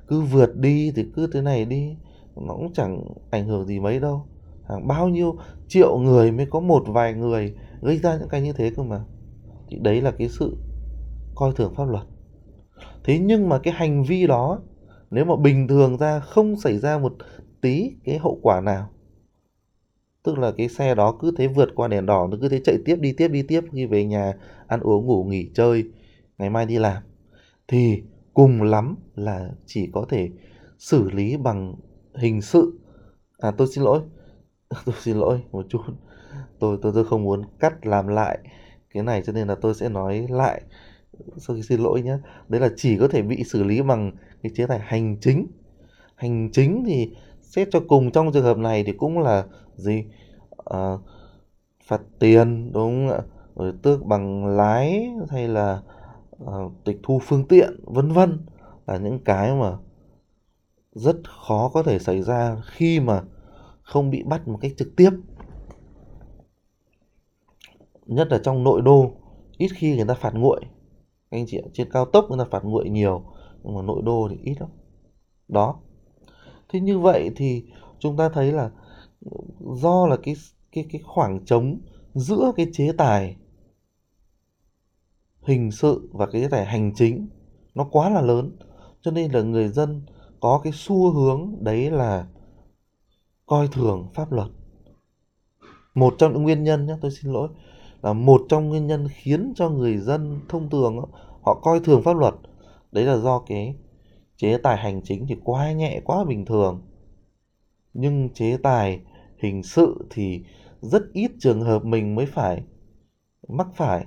cứ 0.08 0.22
vượt 0.22 0.56
đi 0.56 0.92
thì 0.96 1.06
cứ 1.16 1.28
thế 1.34 1.42
này 1.42 1.66
đi 1.66 1.96
nó 2.48 2.54
cũng 2.54 2.74
chẳng 2.74 3.04
ảnh 3.30 3.48
hưởng 3.48 3.66
gì 3.66 3.80
mấy 3.80 4.00
đâu. 4.00 4.26
Hàng 4.70 4.88
bao 4.88 5.08
nhiêu 5.08 5.36
triệu 5.68 5.98
người 5.98 6.32
mới 6.32 6.46
có 6.46 6.60
một 6.60 6.84
vài 6.88 7.14
người 7.14 7.56
gây 7.82 7.98
ra 7.98 8.18
những 8.18 8.30
cái 8.30 8.42
như 8.42 8.54
thế 8.54 8.72
cơ 8.76 8.84
mà. 8.84 9.02
Thì 9.70 9.78
đấy 9.82 10.02
là 10.02 10.12
cái 10.12 10.30
sự 10.30 10.58
coi 11.36 11.52
thường 11.56 11.74
pháp 11.76 11.90
luật. 11.90 12.04
Thế 13.04 13.20
nhưng 13.20 13.50
mà 13.50 13.60
cái 13.60 13.74
hành 13.74 14.04
vi 14.04 14.28
đó, 14.28 14.62
nếu 15.12 15.26
mà 15.26 15.36
bình 15.36 15.68
thường 15.68 15.98
ra, 15.98 16.20
không 16.20 16.56
xảy 16.56 16.80
ra 16.80 16.98
một 16.98 17.14
tí 17.62 17.92
cái 18.04 18.18
hậu 18.18 18.40
quả 18.42 18.62
nào, 18.62 18.90
tức 20.24 20.38
là 20.38 20.52
cái 20.52 20.70
xe 20.70 20.96
đó 20.96 21.18
cứ 21.22 21.32
thế 21.38 21.48
vượt 21.48 21.70
qua 21.76 21.88
đèn 21.88 22.06
đỏ, 22.06 22.28
nó 22.32 22.38
cứ 22.42 22.50
thế 22.50 22.62
chạy 22.64 22.78
tiếp, 22.86 22.96
đi 22.96 23.14
tiếp 23.14 23.28
đi 23.28 23.42
tiếp, 23.42 23.62
khi 23.72 23.86
về 23.86 24.06
nhà 24.06 24.34
ăn 24.68 24.80
uống, 24.80 25.06
ngủ, 25.06 25.24
nghỉ, 25.24 25.50
chơi, 25.54 25.84
ngày 26.38 26.50
mai 26.50 26.66
đi 26.66 26.78
làm, 26.78 27.04
thì 27.68 28.04
cùng 28.34 28.62
lắm 28.62 28.96
là 29.16 29.50
chỉ 29.66 29.90
có 29.94 30.06
thể 30.10 30.30
xử 30.78 31.10
lý 31.10 31.38
bằng 31.38 31.76
hình 32.20 32.42
sự. 32.42 32.80
À 33.38 33.52
tôi 33.52 33.68
xin 33.68 33.84
lỗi. 33.84 34.02
Tôi 34.86 34.96
xin 35.02 35.18
lỗi 35.18 35.42
một 35.52 35.66
chút. 35.70 35.82
Tôi 36.60 36.78
tôi 36.82 36.92
tôi 36.96 37.06
không 37.06 37.24
muốn 37.24 37.42
cắt 37.60 37.86
làm 37.86 38.08
lại 38.08 38.40
cái 38.94 39.04
này 39.04 39.22
cho 39.26 39.34
nên 39.34 39.48
là 39.48 39.56
tôi 39.56 39.74
sẽ 39.74 39.90
nói 39.90 40.28
lại 40.30 40.62
sau 41.38 41.56
khi 41.56 41.62
xin 41.62 41.80
lỗi 41.80 42.02
nhé. 42.02 42.18
Đấy 42.48 42.62
là 42.62 42.70
chỉ 42.76 42.98
có 42.98 43.08
thể 43.08 43.22
bị 43.22 43.44
xử 43.44 43.64
lý 43.64 43.82
bằng 43.82 44.12
cái 44.44 44.52
chế 44.56 44.66
tài 44.68 44.80
hành 44.80 45.18
chính. 45.22 45.48
Hành 46.16 46.50
chính 46.52 46.84
thì 46.88 47.16
xét 47.42 47.68
cho 47.72 47.80
cùng 47.88 48.12
trong 48.12 48.32
trường 48.32 48.44
hợp 48.44 48.58
này 48.58 48.84
thì 48.84 48.92
cũng 48.92 49.20
là 49.20 49.46
gì? 49.76 50.04
À, 50.66 50.98
phạt 51.88 52.02
tiền 52.20 52.72
đúng 52.74 53.08
không 53.08 53.18
ạ? 53.18 53.22
Rồi 53.56 53.74
tước 53.82 54.06
bằng 54.06 54.46
lái 54.46 55.12
hay 55.30 55.48
là 55.48 55.82
à, 56.48 56.54
tịch 56.86 57.00
thu 57.04 57.20
phương 57.24 57.48
tiện 57.48 57.80
vân 57.84 58.12
vân 58.12 58.46
là 58.88 58.98
những 58.98 59.20
cái 59.20 59.56
mà 59.56 59.72
rất 61.00 61.18
khó 61.46 61.70
có 61.74 61.84
thể 61.84 62.00
xảy 62.00 62.22
ra 62.22 62.58
khi 62.66 63.00
mà 63.00 63.24
không 63.82 64.10
bị 64.10 64.24
bắt 64.24 64.48
một 64.48 64.58
cách 64.62 64.72
trực 64.78 64.96
tiếp. 64.96 65.10
Nhất 68.06 68.28
là 68.32 68.40
trong 68.44 68.64
nội 68.64 68.82
đô, 68.82 69.12
ít 69.58 69.68
khi 69.76 69.96
người 69.96 70.06
ta 70.06 70.14
phạt 70.14 70.34
nguội. 70.34 70.62
Anh 71.30 71.46
chị 71.48 71.62
trên 71.74 71.92
cao 71.92 72.06
tốc 72.06 72.26
người 72.30 72.40
ta 72.40 72.46
phạt 72.52 72.64
nguội 72.64 72.90
nhiều, 72.90 73.24
nhưng 73.64 73.76
mà 73.76 73.82
nội 73.82 74.02
đô 74.06 74.28
thì 74.32 74.38
ít 74.44 74.56
lắm. 74.60 74.70
Đó. 75.48 75.80
Thế 76.70 76.80
như 76.80 77.00
vậy 77.00 77.30
thì 77.36 77.64
chúng 78.00 78.18
ta 78.18 78.30
thấy 78.30 78.52
là 78.52 78.72
do 79.74 80.08
là 80.08 80.18
cái 80.24 80.36
cái 80.72 80.86
cái 80.92 81.02
khoảng 81.06 81.46
trống 81.46 81.80
giữa 82.14 82.52
cái 82.56 82.68
chế 82.74 82.92
tài 82.98 83.36
hình 85.42 85.72
sự 85.72 86.10
và 86.14 86.26
cái 86.26 86.42
chế 86.42 86.48
tài 86.48 86.66
hành 86.66 86.92
chính 86.96 87.28
nó 87.76 87.88
quá 87.92 88.10
là 88.10 88.22
lớn, 88.22 88.58
cho 89.02 89.12
nên 89.12 89.32
là 89.32 89.42
người 89.42 89.68
dân 89.68 90.06
có 90.42 90.62
cái 90.64 90.74
xu 90.76 91.12
hướng 91.12 91.56
đấy 91.64 91.92
là 91.92 92.28
coi 93.46 93.68
thường 93.68 94.08
pháp 94.14 94.32
luật. 94.32 94.48
Một 95.96 96.16
trong 96.18 96.34
những 96.34 96.44
nguyên 96.44 96.64
nhân 96.64 96.86
nhé 96.86 96.94
tôi 97.02 97.12
xin 97.12 97.32
lỗi, 97.32 97.50
là 98.02 98.14
một 98.14 98.42
trong 98.50 98.70
nguyên 98.70 98.88
nhân 98.88 99.08
khiến 99.12 99.54
cho 99.56 99.70
người 99.70 99.98
dân 99.98 100.40
thông 100.50 100.70
thường 100.70 101.00
họ 101.42 101.60
coi 101.64 101.80
thường 101.80 102.02
pháp 102.04 102.18
luật. 102.18 102.34
Đấy 102.92 103.06
là 103.06 103.18
do 103.18 103.40
cái 103.40 103.76
chế 104.38 104.58
tài 104.58 104.78
hành 104.78 105.02
chính 105.04 105.26
thì 105.30 105.36
quá 105.44 105.72
nhẹ, 105.72 106.02
quá 106.06 106.26
bình 106.26 106.46
thường. 106.46 106.82
Nhưng 107.94 108.30
chế 108.34 108.58
tài 108.64 109.02
hình 109.38 109.64
sự 109.64 110.08
thì 110.10 110.44
rất 110.82 111.04
ít 111.14 111.32
trường 111.40 111.62
hợp 111.62 111.86
mình 111.86 112.16
mới 112.16 112.26
phải 112.26 112.64
mắc 113.48 113.68
phải. 113.76 114.06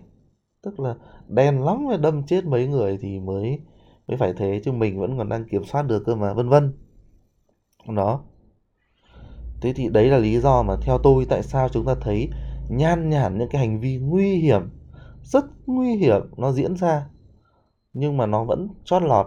Tức 0.62 0.80
là 0.80 0.94
đen 1.28 1.64
lắm 1.64 1.84
mới 1.84 1.98
đâm 1.98 2.26
chết 2.26 2.44
mấy 2.44 2.66
người 2.66 2.98
thì 3.00 3.20
mới 3.20 3.60
mới 4.08 4.16
phải 4.16 4.32
thế 4.36 4.60
chứ 4.64 4.72
mình 4.72 5.00
vẫn 5.00 5.18
còn 5.18 5.28
đang 5.28 5.44
kiểm 5.44 5.64
soát 5.64 5.82
được 5.82 6.02
cơ 6.06 6.14
mà, 6.14 6.32
vân 6.32 6.48
vân. 6.48 6.72
Đó. 7.88 8.24
Thế 9.60 9.72
thì 9.72 9.88
đấy 9.88 10.08
là 10.08 10.18
lý 10.18 10.40
do 10.40 10.62
mà 10.62 10.76
theo 10.82 10.98
tôi 10.98 11.26
tại 11.28 11.42
sao 11.42 11.68
chúng 11.68 11.84
ta 11.84 11.94
thấy 12.00 12.30
nhan 12.68 13.10
nhản 13.10 13.38
những 13.38 13.48
cái 13.48 13.66
hành 13.66 13.80
vi 13.80 13.98
nguy 13.98 14.36
hiểm, 14.36 14.62
rất 15.22 15.44
nguy 15.66 15.96
hiểm 15.96 16.22
nó 16.36 16.52
diễn 16.52 16.76
ra. 16.76 17.08
Nhưng 17.92 18.16
mà 18.16 18.26
nó 18.26 18.44
vẫn 18.44 18.68
chót 18.84 19.02
lọt. 19.02 19.26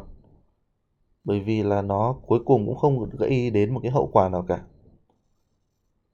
Bởi 1.24 1.40
vì 1.40 1.64
là 1.64 1.82
nó 1.82 2.16
cuối 2.26 2.40
cùng 2.46 2.66
cũng 2.66 2.78
không 2.78 3.10
gây 3.10 3.50
đến 3.50 3.74
một 3.74 3.80
cái 3.84 3.92
hậu 3.92 4.10
quả 4.14 4.30
nào 4.30 4.46
cả. 4.48 4.62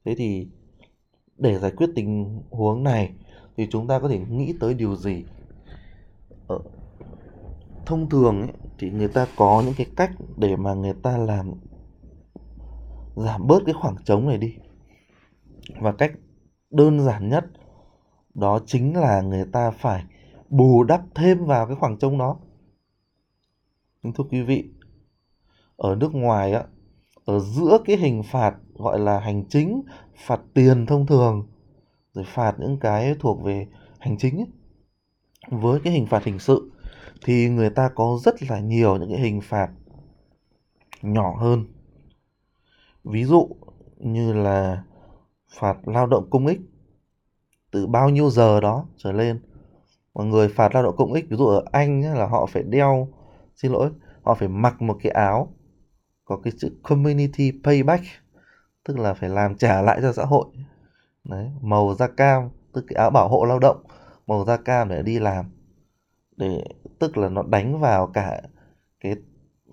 Thế 0.05 0.15
thì 0.15 0.47
để 1.37 1.59
giải 1.59 1.71
quyết 1.71 1.89
tình 1.95 2.39
huống 2.49 2.83
này 2.83 3.11
thì 3.57 3.67
chúng 3.71 3.87
ta 3.87 3.99
có 3.99 4.09
thể 4.09 4.19
nghĩ 4.29 4.53
tới 4.59 4.73
điều 4.73 4.95
gì? 4.95 5.23
Ở 6.47 6.59
thông 7.91 8.09
thường 8.09 8.41
ấy, 8.41 8.51
thì 8.79 8.89
người 8.89 9.07
ta 9.07 9.27
có 9.35 9.63
những 9.65 9.73
cái 9.77 9.87
cách 9.97 10.11
để 10.37 10.55
mà 10.55 10.73
người 10.73 10.93
ta 11.03 11.17
làm 11.17 11.53
giảm 13.15 13.47
bớt 13.47 13.63
cái 13.65 13.73
khoảng 13.73 13.95
trống 14.05 14.27
này 14.27 14.37
đi. 14.37 14.55
Và 15.79 15.91
cách 15.91 16.11
đơn 16.69 16.99
giản 16.99 17.29
nhất 17.29 17.45
đó 18.33 18.59
chính 18.65 18.97
là 18.97 19.21
người 19.21 19.45
ta 19.51 19.71
phải 19.71 20.03
bù 20.49 20.83
đắp 20.83 21.01
thêm 21.15 21.45
vào 21.45 21.67
cái 21.67 21.75
khoảng 21.75 21.97
trống 21.97 22.17
đó. 22.17 22.37
Nhưng 24.03 24.13
thưa 24.13 24.23
quý 24.23 24.41
vị 24.41 24.69
ở 25.77 25.95
nước 25.95 26.13
ngoài 26.13 26.51
á 26.53 26.63
ở 27.25 27.39
giữa 27.39 27.77
cái 27.85 27.97
hình 27.97 28.23
phạt 28.23 28.55
gọi 28.73 28.99
là 28.99 29.19
hành 29.19 29.45
chính 29.49 29.81
phạt 30.15 30.41
tiền 30.53 30.85
thông 30.85 31.05
thường 31.05 31.47
rồi 32.13 32.25
phạt 32.27 32.55
những 32.59 32.77
cái 32.79 33.15
thuộc 33.19 33.43
về 33.43 33.67
hành 33.99 34.17
chính 34.17 34.37
ấy, 34.37 34.47
với 35.59 35.79
cái 35.83 35.93
hình 35.93 36.05
phạt 36.05 36.23
hình 36.23 36.39
sự 36.39 36.71
thì 37.25 37.49
người 37.49 37.69
ta 37.69 37.89
có 37.95 38.17
rất 38.23 38.43
là 38.43 38.59
nhiều 38.59 38.97
những 38.97 39.09
cái 39.09 39.19
hình 39.19 39.41
phạt 39.41 39.69
nhỏ 41.01 41.35
hơn. 41.39 41.65
Ví 43.03 43.23
dụ 43.23 43.49
như 43.97 44.33
là 44.33 44.83
phạt 45.59 45.77
lao 45.87 46.07
động 46.07 46.29
công 46.29 46.47
ích 46.47 46.59
từ 47.71 47.87
bao 47.87 48.09
nhiêu 48.09 48.29
giờ 48.29 48.61
đó 48.61 48.85
trở 48.97 49.11
lên. 49.11 49.41
Mà 50.15 50.23
người 50.23 50.49
phạt 50.49 50.73
lao 50.75 50.83
động 50.83 50.95
công 50.97 51.13
ích, 51.13 51.25
ví 51.29 51.37
dụ 51.37 51.45
ở 51.45 51.63
anh 51.71 52.01
là 52.01 52.25
họ 52.25 52.45
phải 52.45 52.63
đeo, 52.63 53.07
xin 53.55 53.71
lỗi, 53.71 53.89
họ 54.21 54.33
phải 54.33 54.47
mặc 54.47 54.81
một 54.81 54.97
cái 55.03 55.11
áo 55.11 55.53
có 56.25 56.37
cái 56.43 56.53
chữ 56.57 56.71
community 56.83 57.51
payback, 57.63 58.03
tức 58.83 58.99
là 58.99 59.13
phải 59.13 59.29
làm 59.29 59.55
trả 59.55 59.81
lại 59.81 59.99
cho 60.01 60.13
xã 60.13 60.25
hội. 60.25 60.45
Đấy, 61.23 61.51
màu 61.61 61.95
da 61.99 62.07
cam, 62.07 62.49
tức 62.73 62.85
cái 62.87 62.95
áo 62.95 63.09
bảo 63.09 63.27
hộ 63.27 63.45
lao 63.45 63.59
động, 63.59 63.83
màu 64.27 64.45
da 64.45 64.57
cam 64.57 64.89
để 64.89 65.03
đi 65.03 65.19
làm, 65.19 65.45
để 66.37 66.63
tức 67.01 67.17
là 67.17 67.29
nó 67.29 67.43
đánh 67.43 67.79
vào 67.79 68.07
cả 68.07 68.41
cái 68.99 69.15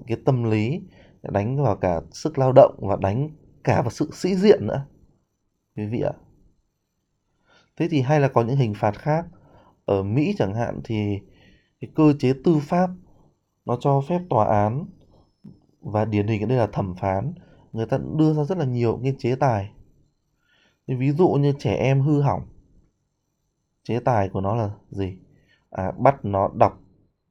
cái 0.06 0.18
tâm 0.24 0.44
lý 0.44 0.80
đánh 1.22 1.62
vào 1.62 1.76
cả 1.76 2.00
sức 2.10 2.38
lao 2.38 2.52
động 2.52 2.74
và 2.78 2.96
đánh 2.96 3.30
cả 3.64 3.82
vào 3.82 3.90
sự 3.90 4.10
sĩ 4.12 4.34
diện 4.34 4.66
nữa 4.66 4.86
quý 5.76 5.86
vị 5.86 6.00
ạ. 6.00 6.12
Thế 7.76 7.88
thì 7.90 8.00
hay 8.00 8.20
là 8.20 8.28
có 8.28 8.42
những 8.42 8.56
hình 8.56 8.74
phạt 8.74 8.98
khác. 8.98 9.26
Ở 9.84 10.02
mỹ 10.02 10.34
chẳng 10.38 10.54
hạn 10.54 10.80
thì 10.84 11.20
cái 11.80 11.90
cơ 11.94 12.12
chế 12.18 12.32
tư 12.44 12.58
pháp 12.62 12.90
nó 13.64 13.76
cho 13.80 14.00
phép 14.08 14.20
tòa 14.30 14.44
án 14.44 14.86
và 15.80 16.04
điển 16.04 16.26
hình 16.26 16.42
ở 16.42 16.46
đây 16.46 16.58
là 16.58 16.66
thẩm 16.66 16.94
phán 16.94 17.32
người 17.72 17.86
ta 17.86 17.98
đưa 18.18 18.34
ra 18.34 18.44
rất 18.44 18.58
là 18.58 18.64
nhiều 18.64 19.00
cái 19.02 19.14
chế 19.18 19.36
tài. 19.36 19.70
Ví 20.86 21.12
dụ 21.12 21.28
như 21.28 21.52
trẻ 21.58 21.74
em 21.74 22.00
hư 22.00 22.22
hỏng 22.22 22.42
chế 23.82 24.00
tài 24.00 24.28
của 24.28 24.40
nó 24.40 24.54
là 24.54 24.70
gì? 24.90 25.18
À, 25.70 25.92
bắt 25.98 26.24
nó 26.24 26.50
đọc 26.54 26.80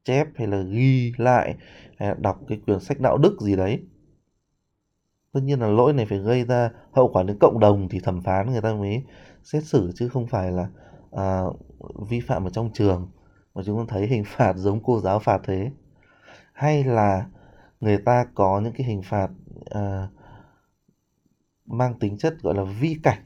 chép 0.07 0.27
hay 0.35 0.47
là 0.47 0.61
ghi 0.61 1.13
lại 1.17 1.55
hay 1.97 2.09
là 2.09 2.15
đọc 2.19 2.39
cái 2.47 2.59
quyển 2.65 2.79
sách 2.79 2.99
đạo 2.99 3.17
đức 3.17 3.41
gì 3.41 3.55
đấy. 3.55 3.83
Tất 5.33 5.39
nhiên 5.43 5.59
là 5.59 5.67
lỗi 5.67 5.93
này 5.93 6.05
phải 6.05 6.17
gây 6.19 6.43
ra 6.43 6.69
hậu 6.91 7.07
quả 7.13 7.23
đến 7.23 7.37
cộng 7.39 7.59
đồng 7.59 7.89
thì 7.89 7.99
thẩm 7.99 8.21
phán 8.21 8.51
người 8.51 8.61
ta 8.61 8.73
mới 8.73 9.03
xét 9.43 9.63
xử 9.63 9.91
chứ 9.95 10.09
không 10.09 10.27
phải 10.27 10.51
là 10.51 10.69
à, 11.11 11.41
vi 12.09 12.19
phạm 12.19 12.43
ở 12.43 12.49
trong 12.49 12.73
trường. 12.73 13.11
Mà 13.53 13.63
chúng 13.65 13.77
ta 13.77 13.85
thấy 13.89 14.07
hình 14.07 14.23
phạt 14.27 14.53
giống 14.57 14.83
cô 14.83 14.99
giáo 14.99 15.19
phạt 15.19 15.41
thế. 15.43 15.71
Hay 16.53 16.83
là 16.83 17.25
người 17.79 17.97
ta 17.97 18.25
có 18.35 18.61
những 18.63 18.73
cái 18.73 18.87
hình 18.87 19.01
phạt 19.01 19.29
à, 19.69 20.07
mang 21.65 21.99
tính 21.99 22.17
chất 22.17 22.35
gọi 22.41 22.55
là 22.55 22.63
vi 22.63 22.97
cảnh. 23.03 23.23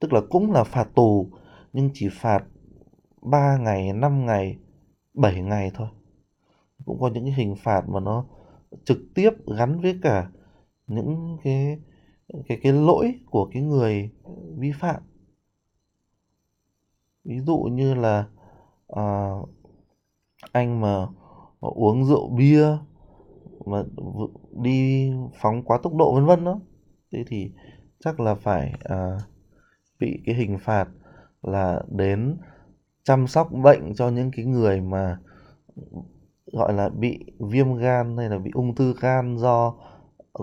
Tức 0.00 0.12
là 0.12 0.20
cũng 0.30 0.52
là 0.52 0.64
phạt 0.64 0.88
tù 0.94 1.30
nhưng 1.72 1.90
chỉ 1.94 2.08
phạt 2.12 2.44
3 3.22 3.56
ngày, 3.56 3.92
5 3.92 4.26
ngày, 4.26 4.56
7 5.20 5.42
ngày 5.42 5.70
thôi. 5.74 5.88
Cũng 6.84 7.00
có 7.00 7.08
những 7.08 7.24
cái 7.24 7.32
hình 7.32 7.56
phạt 7.56 7.88
mà 7.88 8.00
nó 8.00 8.24
trực 8.84 8.98
tiếp 9.14 9.30
gắn 9.58 9.80
với 9.80 9.98
cả 10.02 10.30
những 10.86 11.38
cái 11.44 11.78
cái 12.48 12.58
cái 12.62 12.72
lỗi 12.72 13.14
của 13.30 13.50
cái 13.52 13.62
người 13.62 14.10
vi 14.58 14.72
phạm. 14.72 15.02
Ví 17.24 17.40
dụ 17.40 17.58
như 17.58 17.94
là 17.94 18.26
à, 18.88 19.34
anh 20.52 20.80
mà 20.80 21.06
uống 21.60 22.04
rượu 22.04 22.28
bia 22.28 22.66
mà 23.66 23.82
đi 24.52 25.12
phóng 25.40 25.62
quá 25.62 25.78
tốc 25.82 25.94
độ 25.94 26.14
vân 26.14 26.26
vân 26.26 26.44
đó 26.44 26.60
thế 27.12 27.24
thì 27.26 27.50
chắc 28.00 28.20
là 28.20 28.34
phải 28.34 28.72
à, 28.84 29.18
bị 29.98 30.20
cái 30.26 30.34
hình 30.34 30.58
phạt 30.58 30.88
là 31.42 31.82
đến 31.88 32.36
chăm 33.10 33.26
sóc 33.26 33.52
bệnh 33.52 33.94
cho 33.94 34.08
những 34.08 34.30
cái 34.36 34.44
người 34.44 34.80
mà, 34.80 35.18
gọi 36.52 36.72
là, 36.72 36.88
bị 36.88 37.18
viêm 37.38 37.74
gan 37.74 38.16
hay 38.16 38.28
là 38.28 38.38
bị 38.38 38.50
ung 38.54 38.74
thư 38.74 38.94
gan 39.00 39.36
do 39.38 39.74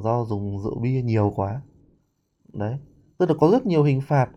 do 0.04 0.26
dùng 0.26 0.60
rượu 0.60 0.80
bia 0.80 1.02
nhiều 1.02 1.34
quá. 1.36 1.62
Đấy, 2.54 2.78
tức 3.18 3.30
là 3.30 3.36
có 3.40 3.50
rất 3.52 3.66
nhiều 3.66 3.84
hình 3.84 4.02
phạt 4.02 4.30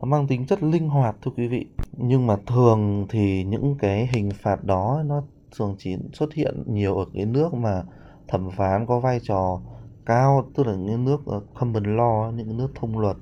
nó 0.00 0.04
mang 0.04 0.26
tính 0.26 0.46
chất 0.46 0.62
linh 0.62 0.88
hoạt, 0.88 1.16
thưa 1.22 1.30
quý 1.36 1.48
vị. 1.48 1.66
Nhưng 1.92 2.26
mà 2.26 2.36
thường 2.46 3.06
thì 3.08 3.44
những 3.44 3.76
cái 3.78 4.08
hình 4.12 4.30
phạt 4.42 4.64
đó 4.64 5.02
nó 5.06 5.22
thường 5.58 5.74
chỉ 5.78 5.96
xuất 6.12 6.34
hiện 6.34 6.62
nhiều 6.66 6.96
ở 6.96 7.04
cái 7.14 7.26
nước 7.26 7.54
mà 7.54 7.82
thẩm 8.28 8.50
phán 8.50 8.86
có 8.86 9.00
vai 9.00 9.20
trò 9.22 9.60
cao, 10.06 10.50
tức 10.54 10.66
là 10.66 10.74
những 10.74 11.04
nước 11.04 11.20
ờ, 11.26 11.40
common 11.54 11.96
law, 11.96 12.34
những 12.34 12.56
nước 12.56 12.68
thông 12.74 12.98
luật. 12.98 13.16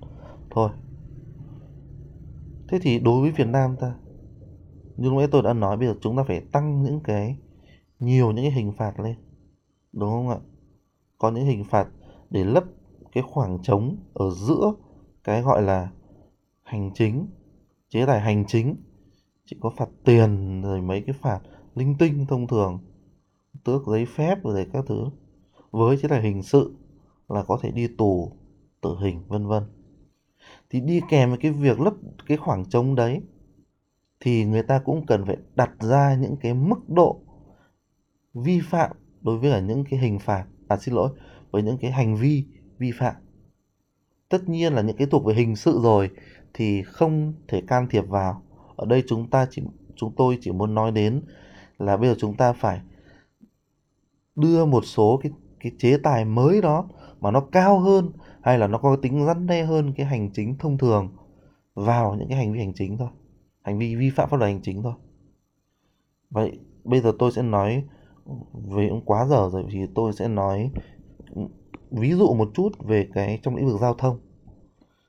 Thôi. 0.51 0.71
Thế 2.69 2.79
thì 2.83 2.99
đối 2.99 3.21
với 3.23 3.31
Việt 3.31 3.49
Nam 3.49 3.77
ta 3.81 3.95
như 4.97 5.09
lúc 5.09 5.19
nãy 5.19 5.29
tôi 5.31 5.43
đã 5.43 5.53
nói, 5.53 5.77
bây 5.77 5.89
giờ 5.89 5.95
chúng 6.01 6.17
ta 6.17 6.23
phải 6.23 6.41
tăng 6.41 6.83
những 6.83 7.01
cái, 7.05 7.37
nhiều 8.01 8.33
những 8.33 8.45
cái 8.45 8.53
hình 8.53 8.73
phạt 8.73 9.01
lên. 9.01 9.17
Đúng 9.93 10.11
không 10.11 10.29
ạ? 10.29 10.39
Có 11.19 11.31
những 11.31 11.45
hình 11.45 11.65
phạt 11.65 11.89
để 12.31 12.45
lấp 12.45 12.65
cái 13.13 13.25
khoảng 13.27 13.59
trống 13.63 13.97
ở 14.15 14.31
giữa 14.31 14.73
cái 15.25 15.43
gọi 15.43 15.63
là 15.63 15.91
hành 16.63 16.91
chính, 16.95 17.27
chế 17.89 18.07
tài 18.07 18.21
hành 18.21 18.45
chính. 18.47 18.77
Chỉ 19.47 19.57
có 19.61 19.71
phạt 19.71 19.89
tiền 20.05 20.63
rồi 20.63 20.81
mấy 20.81 21.01
cái 21.01 21.15
phạt 21.23 21.41
linh 21.75 21.95
tinh 21.99 22.27
thông 22.29 22.47
thường, 22.47 22.79
tước 23.65 23.87
giấy 23.87 24.07
phép 24.07 24.45
rồi 24.45 24.67
các 24.73 24.85
thứ. 24.89 25.05
Với 25.71 25.97
chế 25.97 26.09
tài 26.09 26.23
hình 26.23 26.43
sự 26.43 26.75
là 27.29 27.43
có 27.43 27.59
thể 27.63 27.71
đi 27.71 27.89
tù, 27.99 28.33
tử 28.81 28.97
hình, 29.01 29.23
vân 29.29 29.47
vân. 29.47 29.63
Thì 30.71 30.81
đi 30.81 31.01
kèm 31.09 31.29
với 31.29 31.39
cái 31.39 31.53
việc 31.53 31.81
lấp 31.81 31.95
cái 32.27 32.37
khoảng 32.37 32.65
trống 32.65 32.95
đấy 32.95 33.21
thì 34.25 34.45
người 34.45 34.63
ta 34.63 34.79
cũng 34.79 35.07
cần 35.07 35.25
phải 35.27 35.37
đặt 35.55 35.71
ra 35.81 36.17
những 36.21 36.37
cái 36.37 36.55
mức 36.55 36.89
độ 36.89 37.21
vi 38.35 38.61
phạm 38.61 38.91
đối 39.21 39.39
với 39.39 39.51
cả 39.51 39.61
những 39.61 39.85
cái 39.91 40.01
hình 40.01 40.19
phạt. 40.19 40.45
À 40.69 40.77
xin 40.77 40.95
lỗi, 40.95 41.11
với 41.51 41.63
những 41.63 41.79
cái 41.79 41.91
hành 41.91 42.17
vi 42.17 42.45
vi 42.79 42.93
phạm. 42.99 43.15
Tất 44.29 44.49
nhiên 44.49 44.73
là 44.73 44.83
những 44.83 44.97
cái 44.97 45.07
thuộc 45.11 45.25
về 45.25 45.35
hình 45.35 45.57
sự 45.57 45.81
rồi 45.83 46.11
thì 46.55 46.83
không 46.83 47.33
thể 47.49 47.63
can 47.67 47.89
thiệp 47.91 48.09
vào. 48.09 48.43
Ở 48.77 48.87
đây 48.87 49.03
chúng 49.07 49.31
ta 49.31 49.47
chỉ, 49.51 49.63
chúng 49.97 50.13
tôi 50.17 50.39
chỉ 50.41 50.53
muốn 50.53 50.75
nói 50.75 50.93
đến 50.93 51.23
là 51.79 51.97
bây 51.97 52.09
giờ 52.09 52.15
chúng 52.19 52.37
ta 52.37 52.53
phải 52.53 52.81
đưa 54.37 54.65
một 54.65 54.85
số 54.85 55.21
cái 55.23 55.33
cái 55.61 55.73
chế 55.79 55.99
tài 56.03 56.25
mới 56.25 56.63
đó 56.63 56.89
mà 57.21 57.31
nó 57.31 57.41
cao 57.41 57.79
hơn 57.79 58.13
hay 58.43 58.59
là 58.59 58.67
nó 58.67 58.79
có 58.79 58.97
tính 58.97 59.27
răn 59.27 59.47
đe 59.47 59.65
hơn 59.65 59.93
cái 59.97 60.07
hành 60.07 60.31
chính 60.33 60.59
thông 60.59 60.79
thường 60.79 61.17
vào 61.75 62.15
những 62.15 62.29
cái 62.29 62.39
hành 62.39 62.53
vi 62.53 62.59
hành 62.59 62.73
chính 62.75 62.99
thôi 62.99 63.09
hành 63.65 63.79
vi 63.79 63.97
vi 63.97 64.11
phạm 64.11 64.29
pháp 64.29 64.37
luật 64.37 64.51
hành 64.51 64.63
chính 64.63 64.83
thôi. 64.83 64.93
Vậy 66.31 66.59
bây 66.85 67.01
giờ 67.01 67.13
tôi 67.19 67.33
sẽ 67.33 67.43
nói 67.43 67.85
về 68.53 68.89
cũng 68.91 69.05
quá 69.05 69.27
giờ 69.27 69.49
rồi, 69.53 69.65
thì 69.71 69.87
tôi 69.95 70.13
sẽ 70.13 70.29
nói 70.29 70.71
ví 71.91 72.13
dụ 72.13 72.35
một 72.35 72.51
chút 72.55 72.69
về 72.79 73.09
cái 73.15 73.39
trong 73.43 73.57
lĩnh 73.57 73.67
vực 73.67 73.81
giao 73.81 73.95
thông. 73.95 74.21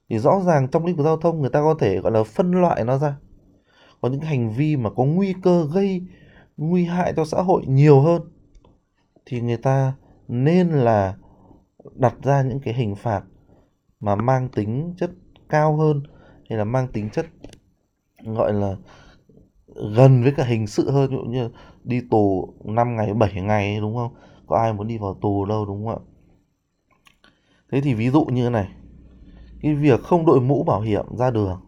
Thì 0.09 0.19
rõ 0.19 0.41
ràng 0.45 0.67
trong 0.67 0.85
lĩnh 0.85 0.95
vực 0.95 1.05
giao 1.05 1.17
thông 1.17 1.41
người 1.41 1.49
ta 1.49 1.61
có 1.61 1.75
thể 1.79 1.99
gọi 1.99 2.11
là 2.11 2.23
phân 2.23 2.51
loại 2.51 2.83
nó 2.83 2.97
ra. 2.97 3.17
Có 4.01 4.09
những 4.09 4.21
hành 4.21 4.51
vi 4.51 4.75
mà 4.75 4.89
có 4.89 5.03
nguy 5.03 5.33
cơ 5.43 5.67
gây 5.73 6.01
nguy 6.57 6.85
hại 6.85 7.13
cho 7.15 7.25
xã 7.25 7.41
hội 7.41 7.65
nhiều 7.67 8.01
hơn, 8.01 8.21
thì 9.25 9.41
người 9.41 9.57
ta 9.57 9.93
nên 10.27 10.69
là 10.69 11.17
đặt 11.95 12.15
ra 12.23 12.41
những 12.41 12.59
cái 12.59 12.73
hình 12.73 12.95
phạt 12.95 13.23
mà 13.99 14.15
mang 14.15 14.49
tính 14.49 14.93
chất 14.97 15.11
cao 15.49 15.75
hơn 15.75 16.03
hay 16.49 16.57
là 16.57 16.63
mang 16.63 16.87
tính 16.87 17.09
chất 17.09 17.25
gọi 18.25 18.53
là 18.53 18.75
gần 19.95 20.23
với 20.23 20.31
cả 20.31 20.43
hình 20.43 20.67
sự 20.67 20.91
hơn, 20.91 21.09
ví 21.09 21.15
dụ 21.15 21.23
như 21.23 21.49
đi 21.83 22.01
tù 22.11 22.53
5 22.63 22.95
ngày 22.95 23.13
7 23.13 23.41
ngày, 23.41 23.79
đúng 23.79 23.95
không? 23.95 24.13
Có 24.47 24.57
ai 24.57 24.73
muốn 24.73 24.87
đi 24.87 24.97
vào 24.97 25.13
tù 25.21 25.45
đâu, 25.45 25.65
đúng 25.65 25.85
không 25.85 25.95
ạ? 25.95 26.03
Thế 27.71 27.81
thì 27.81 27.93
ví 27.93 28.09
dụ 28.09 28.25
như 28.25 28.43
thế 28.43 28.49
này, 28.49 28.69
cái 29.61 29.75
việc 29.75 30.01
không 30.01 30.25
đội 30.25 30.41
mũ 30.41 30.63
bảo 30.63 30.81
hiểm 30.81 31.05
ra 31.17 31.31
đường 31.31 31.61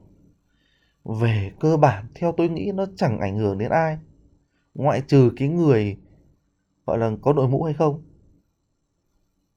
về 1.05 1.51
cơ 1.59 1.77
bản 1.77 2.05
theo 2.15 2.31
tôi 2.37 2.49
nghĩ 2.49 2.71
nó 2.75 2.85
chẳng 2.95 3.19
ảnh 3.19 3.37
hưởng 3.37 3.57
đến 3.57 3.69
ai, 3.69 3.97
ngoại 4.75 5.01
trừ 5.07 5.31
cái 5.37 5.47
người 5.47 5.97
gọi 6.85 6.97
là 6.97 7.11
có 7.21 7.33
đội 7.33 7.47
mũ 7.47 7.63
hay 7.63 7.73
không. 7.73 8.01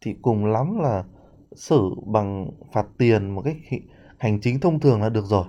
Thì 0.00 0.14
cùng 0.22 0.44
lắm 0.44 0.78
là 0.78 1.04
xử 1.52 1.90
bằng 2.06 2.50
phạt 2.72 2.86
tiền 2.98 3.30
một 3.30 3.42
cách 3.44 3.56
hành 4.18 4.40
chính 4.40 4.60
thông 4.60 4.80
thường 4.80 5.00
là 5.00 5.08
được 5.08 5.24
rồi, 5.24 5.44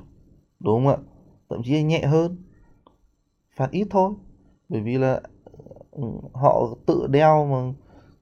đúng 0.59 0.85
không 0.85 0.87
ạ? 0.87 0.97
Thậm 1.51 1.63
chí 1.63 1.83
nhẹ 1.83 2.01
hơn, 2.01 2.37
phạt 3.55 3.71
ít 3.71 3.87
thôi. 3.89 4.13
Bởi 4.69 4.81
vì 4.81 4.97
là 4.97 5.21
ừ, 5.91 6.03
họ 6.33 6.77
tự 6.85 7.07
đeo 7.07 7.45
mà 7.45 7.73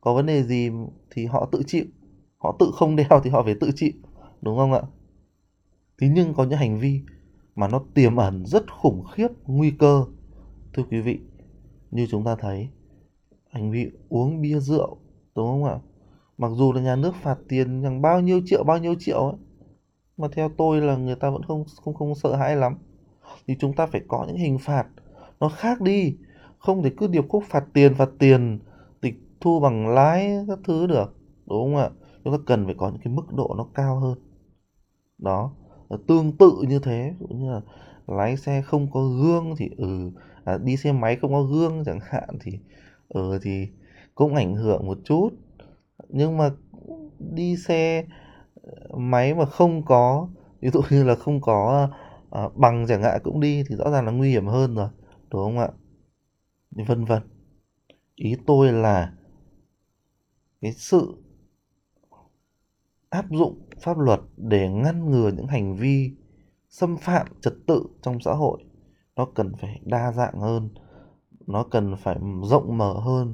có 0.01 0.13
vấn 0.13 0.25
đề 0.25 0.43
gì 0.43 0.69
thì 1.11 1.25
họ 1.25 1.49
tự 1.51 1.63
chịu. 1.67 1.85
Họ 2.37 2.55
tự 2.59 2.71
không 2.73 2.95
đeo 3.09 3.21
thì 3.23 3.29
họ 3.29 3.43
phải 3.43 3.55
tự 3.61 3.71
chịu, 3.75 3.91
đúng 4.41 4.57
không 4.57 4.73
ạ? 4.73 4.81
Thế 5.97 6.09
nhưng 6.13 6.33
có 6.33 6.43
những 6.43 6.59
hành 6.59 6.79
vi 6.79 7.01
mà 7.55 7.67
nó 7.67 7.81
tiềm 7.93 8.15
ẩn 8.15 8.45
rất 8.45 8.71
khủng 8.71 9.03
khiếp, 9.13 9.27
nguy 9.45 9.71
cơ. 9.71 10.05
Thưa 10.73 10.83
quý 10.91 11.01
vị, 11.01 11.19
như 11.91 12.07
chúng 12.11 12.23
ta 12.23 12.35
thấy, 12.35 12.69
hành 13.49 13.71
vi 13.71 13.89
uống 14.09 14.41
bia 14.41 14.59
rượu, 14.59 14.97
đúng 15.35 15.47
không 15.47 15.63
ạ? 15.63 15.79
Mặc 16.37 16.51
dù 16.55 16.73
là 16.73 16.81
nhà 16.81 16.95
nước 16.95 17.15
phạt 17.15 17.37
tiền 17.47 17.81
rằng 17.81 18.01
bao 18.01 18.21
nhiêu 18.21 18.41
triệu, 18.45 18.63
bao 18.63 18.77
nhiêu 18.77 18.95
triệu 18.99 19.17
ấy, 19.17 19.35
mà 20.17 20.27
theo 20.31 20.49
tôi 20.57 20.81
là 20.81 20.95
người 20.97 21.15
ta 21.15 21.29
vẫn 21.29 21.43
không 21.43 21.63
không 21.83 21.93
không 21.93 22.15
sợ 22.15 22.35
hãi 22.35 22.55
lắm 22.55 22.77
thì 23.47 23.55
chúng 23.59 23.73
ta 23.73 23.85
phải 23.85 24.01
có 24.07 24.25
những 24.27 24.37
hình 24.37 24.57
phạt 24.57 24.87
nó 25.39 25.49
khác 25.49 25.81
đi. 25.81 26.15
Không 26.57 26.83
thể 26.83 26.91
cứ 26.97 27.07
điệp 27.07 27.25
khúc 27.29 27.43
phạt 27.43 27.63
tiền 27.73 27.95
phạt 27.95 28.09
tiền 28.19 28.59
tịch 29.01 29.15
thu 29.41 29.59
bằng 29.59 29.87
lái 29.87 30.45
các 30.47 30.59
thứ 30.63 30.87
được 30.87 31.15
đúng 31.45 31.63
không 31.63 31.75
ạ? 31.75 31.89
Chúng 32.23 32.33
ta 32.33 32.39
cần 32.45 32.65
phải 32.65 32.75
có 32.77 32.89
những 32.89 33.01
cái 33.03 33.13
mức 33.13 33.33
độ 33.33 33.55
nó 33.57 33.67
cao 33.73 33.99
hơn. 33.99 34.17
Đó 35.17 35.51
tương 36.07 36.37
tự 36.37 36.51
như 36.67 36.79
thế 36.79 37.13
cũng 37.19 37.39
như 37.39 37.51
là 37.51 37.61
lái 38.07 38.37
xe 38.37 38.61
không 38.61 38.91
có 38.91 39.01
gương 39.01 39.55
thì 39.57 39.69
ừ 39.77 40.11
à, 40.43 40.57
đi 40.57 40.77
xe 40.77 40.91
máy 40.91 41.15
không 41.15 41.31
có 41.31 41.43
gương 41.43 41.83
chẳng 41.85 41.99
hạn 42.03 42.29
thì 42.41 42.59
ừ 43.09 43.39
thì 43.41 43.67
cũng 44.15 44.35
ảnh 44.35 44.55
hưởng 44.55 44.87
một 44.87 44.97
chút. 45.03 45.29
Nhưng 46.09 46.37
mà 46.37 46.51
đi 47.19 47.57
xe 47.57 48.05
máy 48.97 49.33
mà 49.33 49.45
không 49.45 49.85
có 49.85 50.27
ví 50.61 50.69
dụ 50.69 50.81
như 50.89 51.03
là 51.03 51.15
không 51.15 51.41
có 51.41 51.89
à, 52.31 52.49
bằng 52.55 52.85
chẳng 52.87 53.03
hạn 53.03 53.21
cũng 53.23 53.39
đi 53.39 53.63
thì 53.67 53.75
rõ 53.75 53.91
ràng 53.91 54.05
là 54.05 54.11
nguy 54.11 54.29
hiểm 54.29 54.47
hơn 54.47 54.75
rồi 54.75 54.89
đúng 55.31 55.41
không 55.41 55.57
ạ? 55.59 55.69
Vân 56.71 57.05
vân. 57.05 57.21
Ý 58.15 58.35
tôi 58.47 58.71
là 58.71 59.13
cái 60.61 60.71
sự 60.71 61.15
áp 63.09 63.25
dụng 63.31 63.69
pháp 63.81 63.97
luật 63.97 64.19
để 64.37 64.69
ngăn 64.69 65.09
ngừa 65.09 65.31
những 65.31 65.47
hành 65.47 65.75
vi 65.75 66.11
xâm 66.69 66.97
phạm 66.97 67.27
trật 67.41 67.53
tự 67.67 67.83
trong 68.01 68.19
xã 68.19 68.33
hội 68.33 68.63
nó 69.15 69.25
cần 69.35 69.51
phải 69.61 69.81
đa 69.83 70.11
dạng 70.11 70.39
hơn 70.39 70.69
nó 71.47 71.63
cần 71.71 71.95
phải 71.95 72.17
rộng 72.43 72.77
mở 72.77 72.93
hơn 72.93 73.33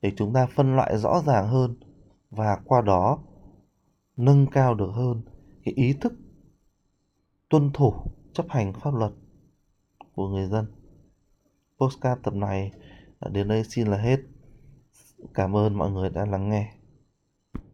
để 0.00 0.12
chúng 0.16 0.32
ta 0.32 0.46
phân 0.46 0.76
loại 0.76 0.98
rõ 0.98 1.22
ràng 1.26 1.48
hơn 1.48 1.76
và 2.30 2.58
qua 2.64 2.80
đó 2.80 3.18
nâng 4.16 4.46
cao 4.46 4.74
được 4.74 4.90
hơn 4.94 5.22
cái 5.64 5.74
ý 5.74 5.92
thức 5.92 6.12
tuân 7.48 7.70
thủ 7.74 7.94
chấp 8.32 8.46
hành 8.48 8.72
pháp 8.72 8.94
luật 8.94 9.12
của 10.14 10.28
người 10.28 10.46
dân. 10.46 10.66
Postcard 11.78 12.22
tập 12.22 12.34
này 12.34 12.72
đến 13.30 13.48
đây 13.48 13.64
xin 13.64 13.86
là 13.86 13.96
hết. 13.96 14.20
Cảm 15.34 15.56
ơn 15.56 15.74
mọi 15.74 15.90
người 15.90 16.10
đã 16.10 16.26
lắng 16.26 16.48
nghe. 16.48 16.72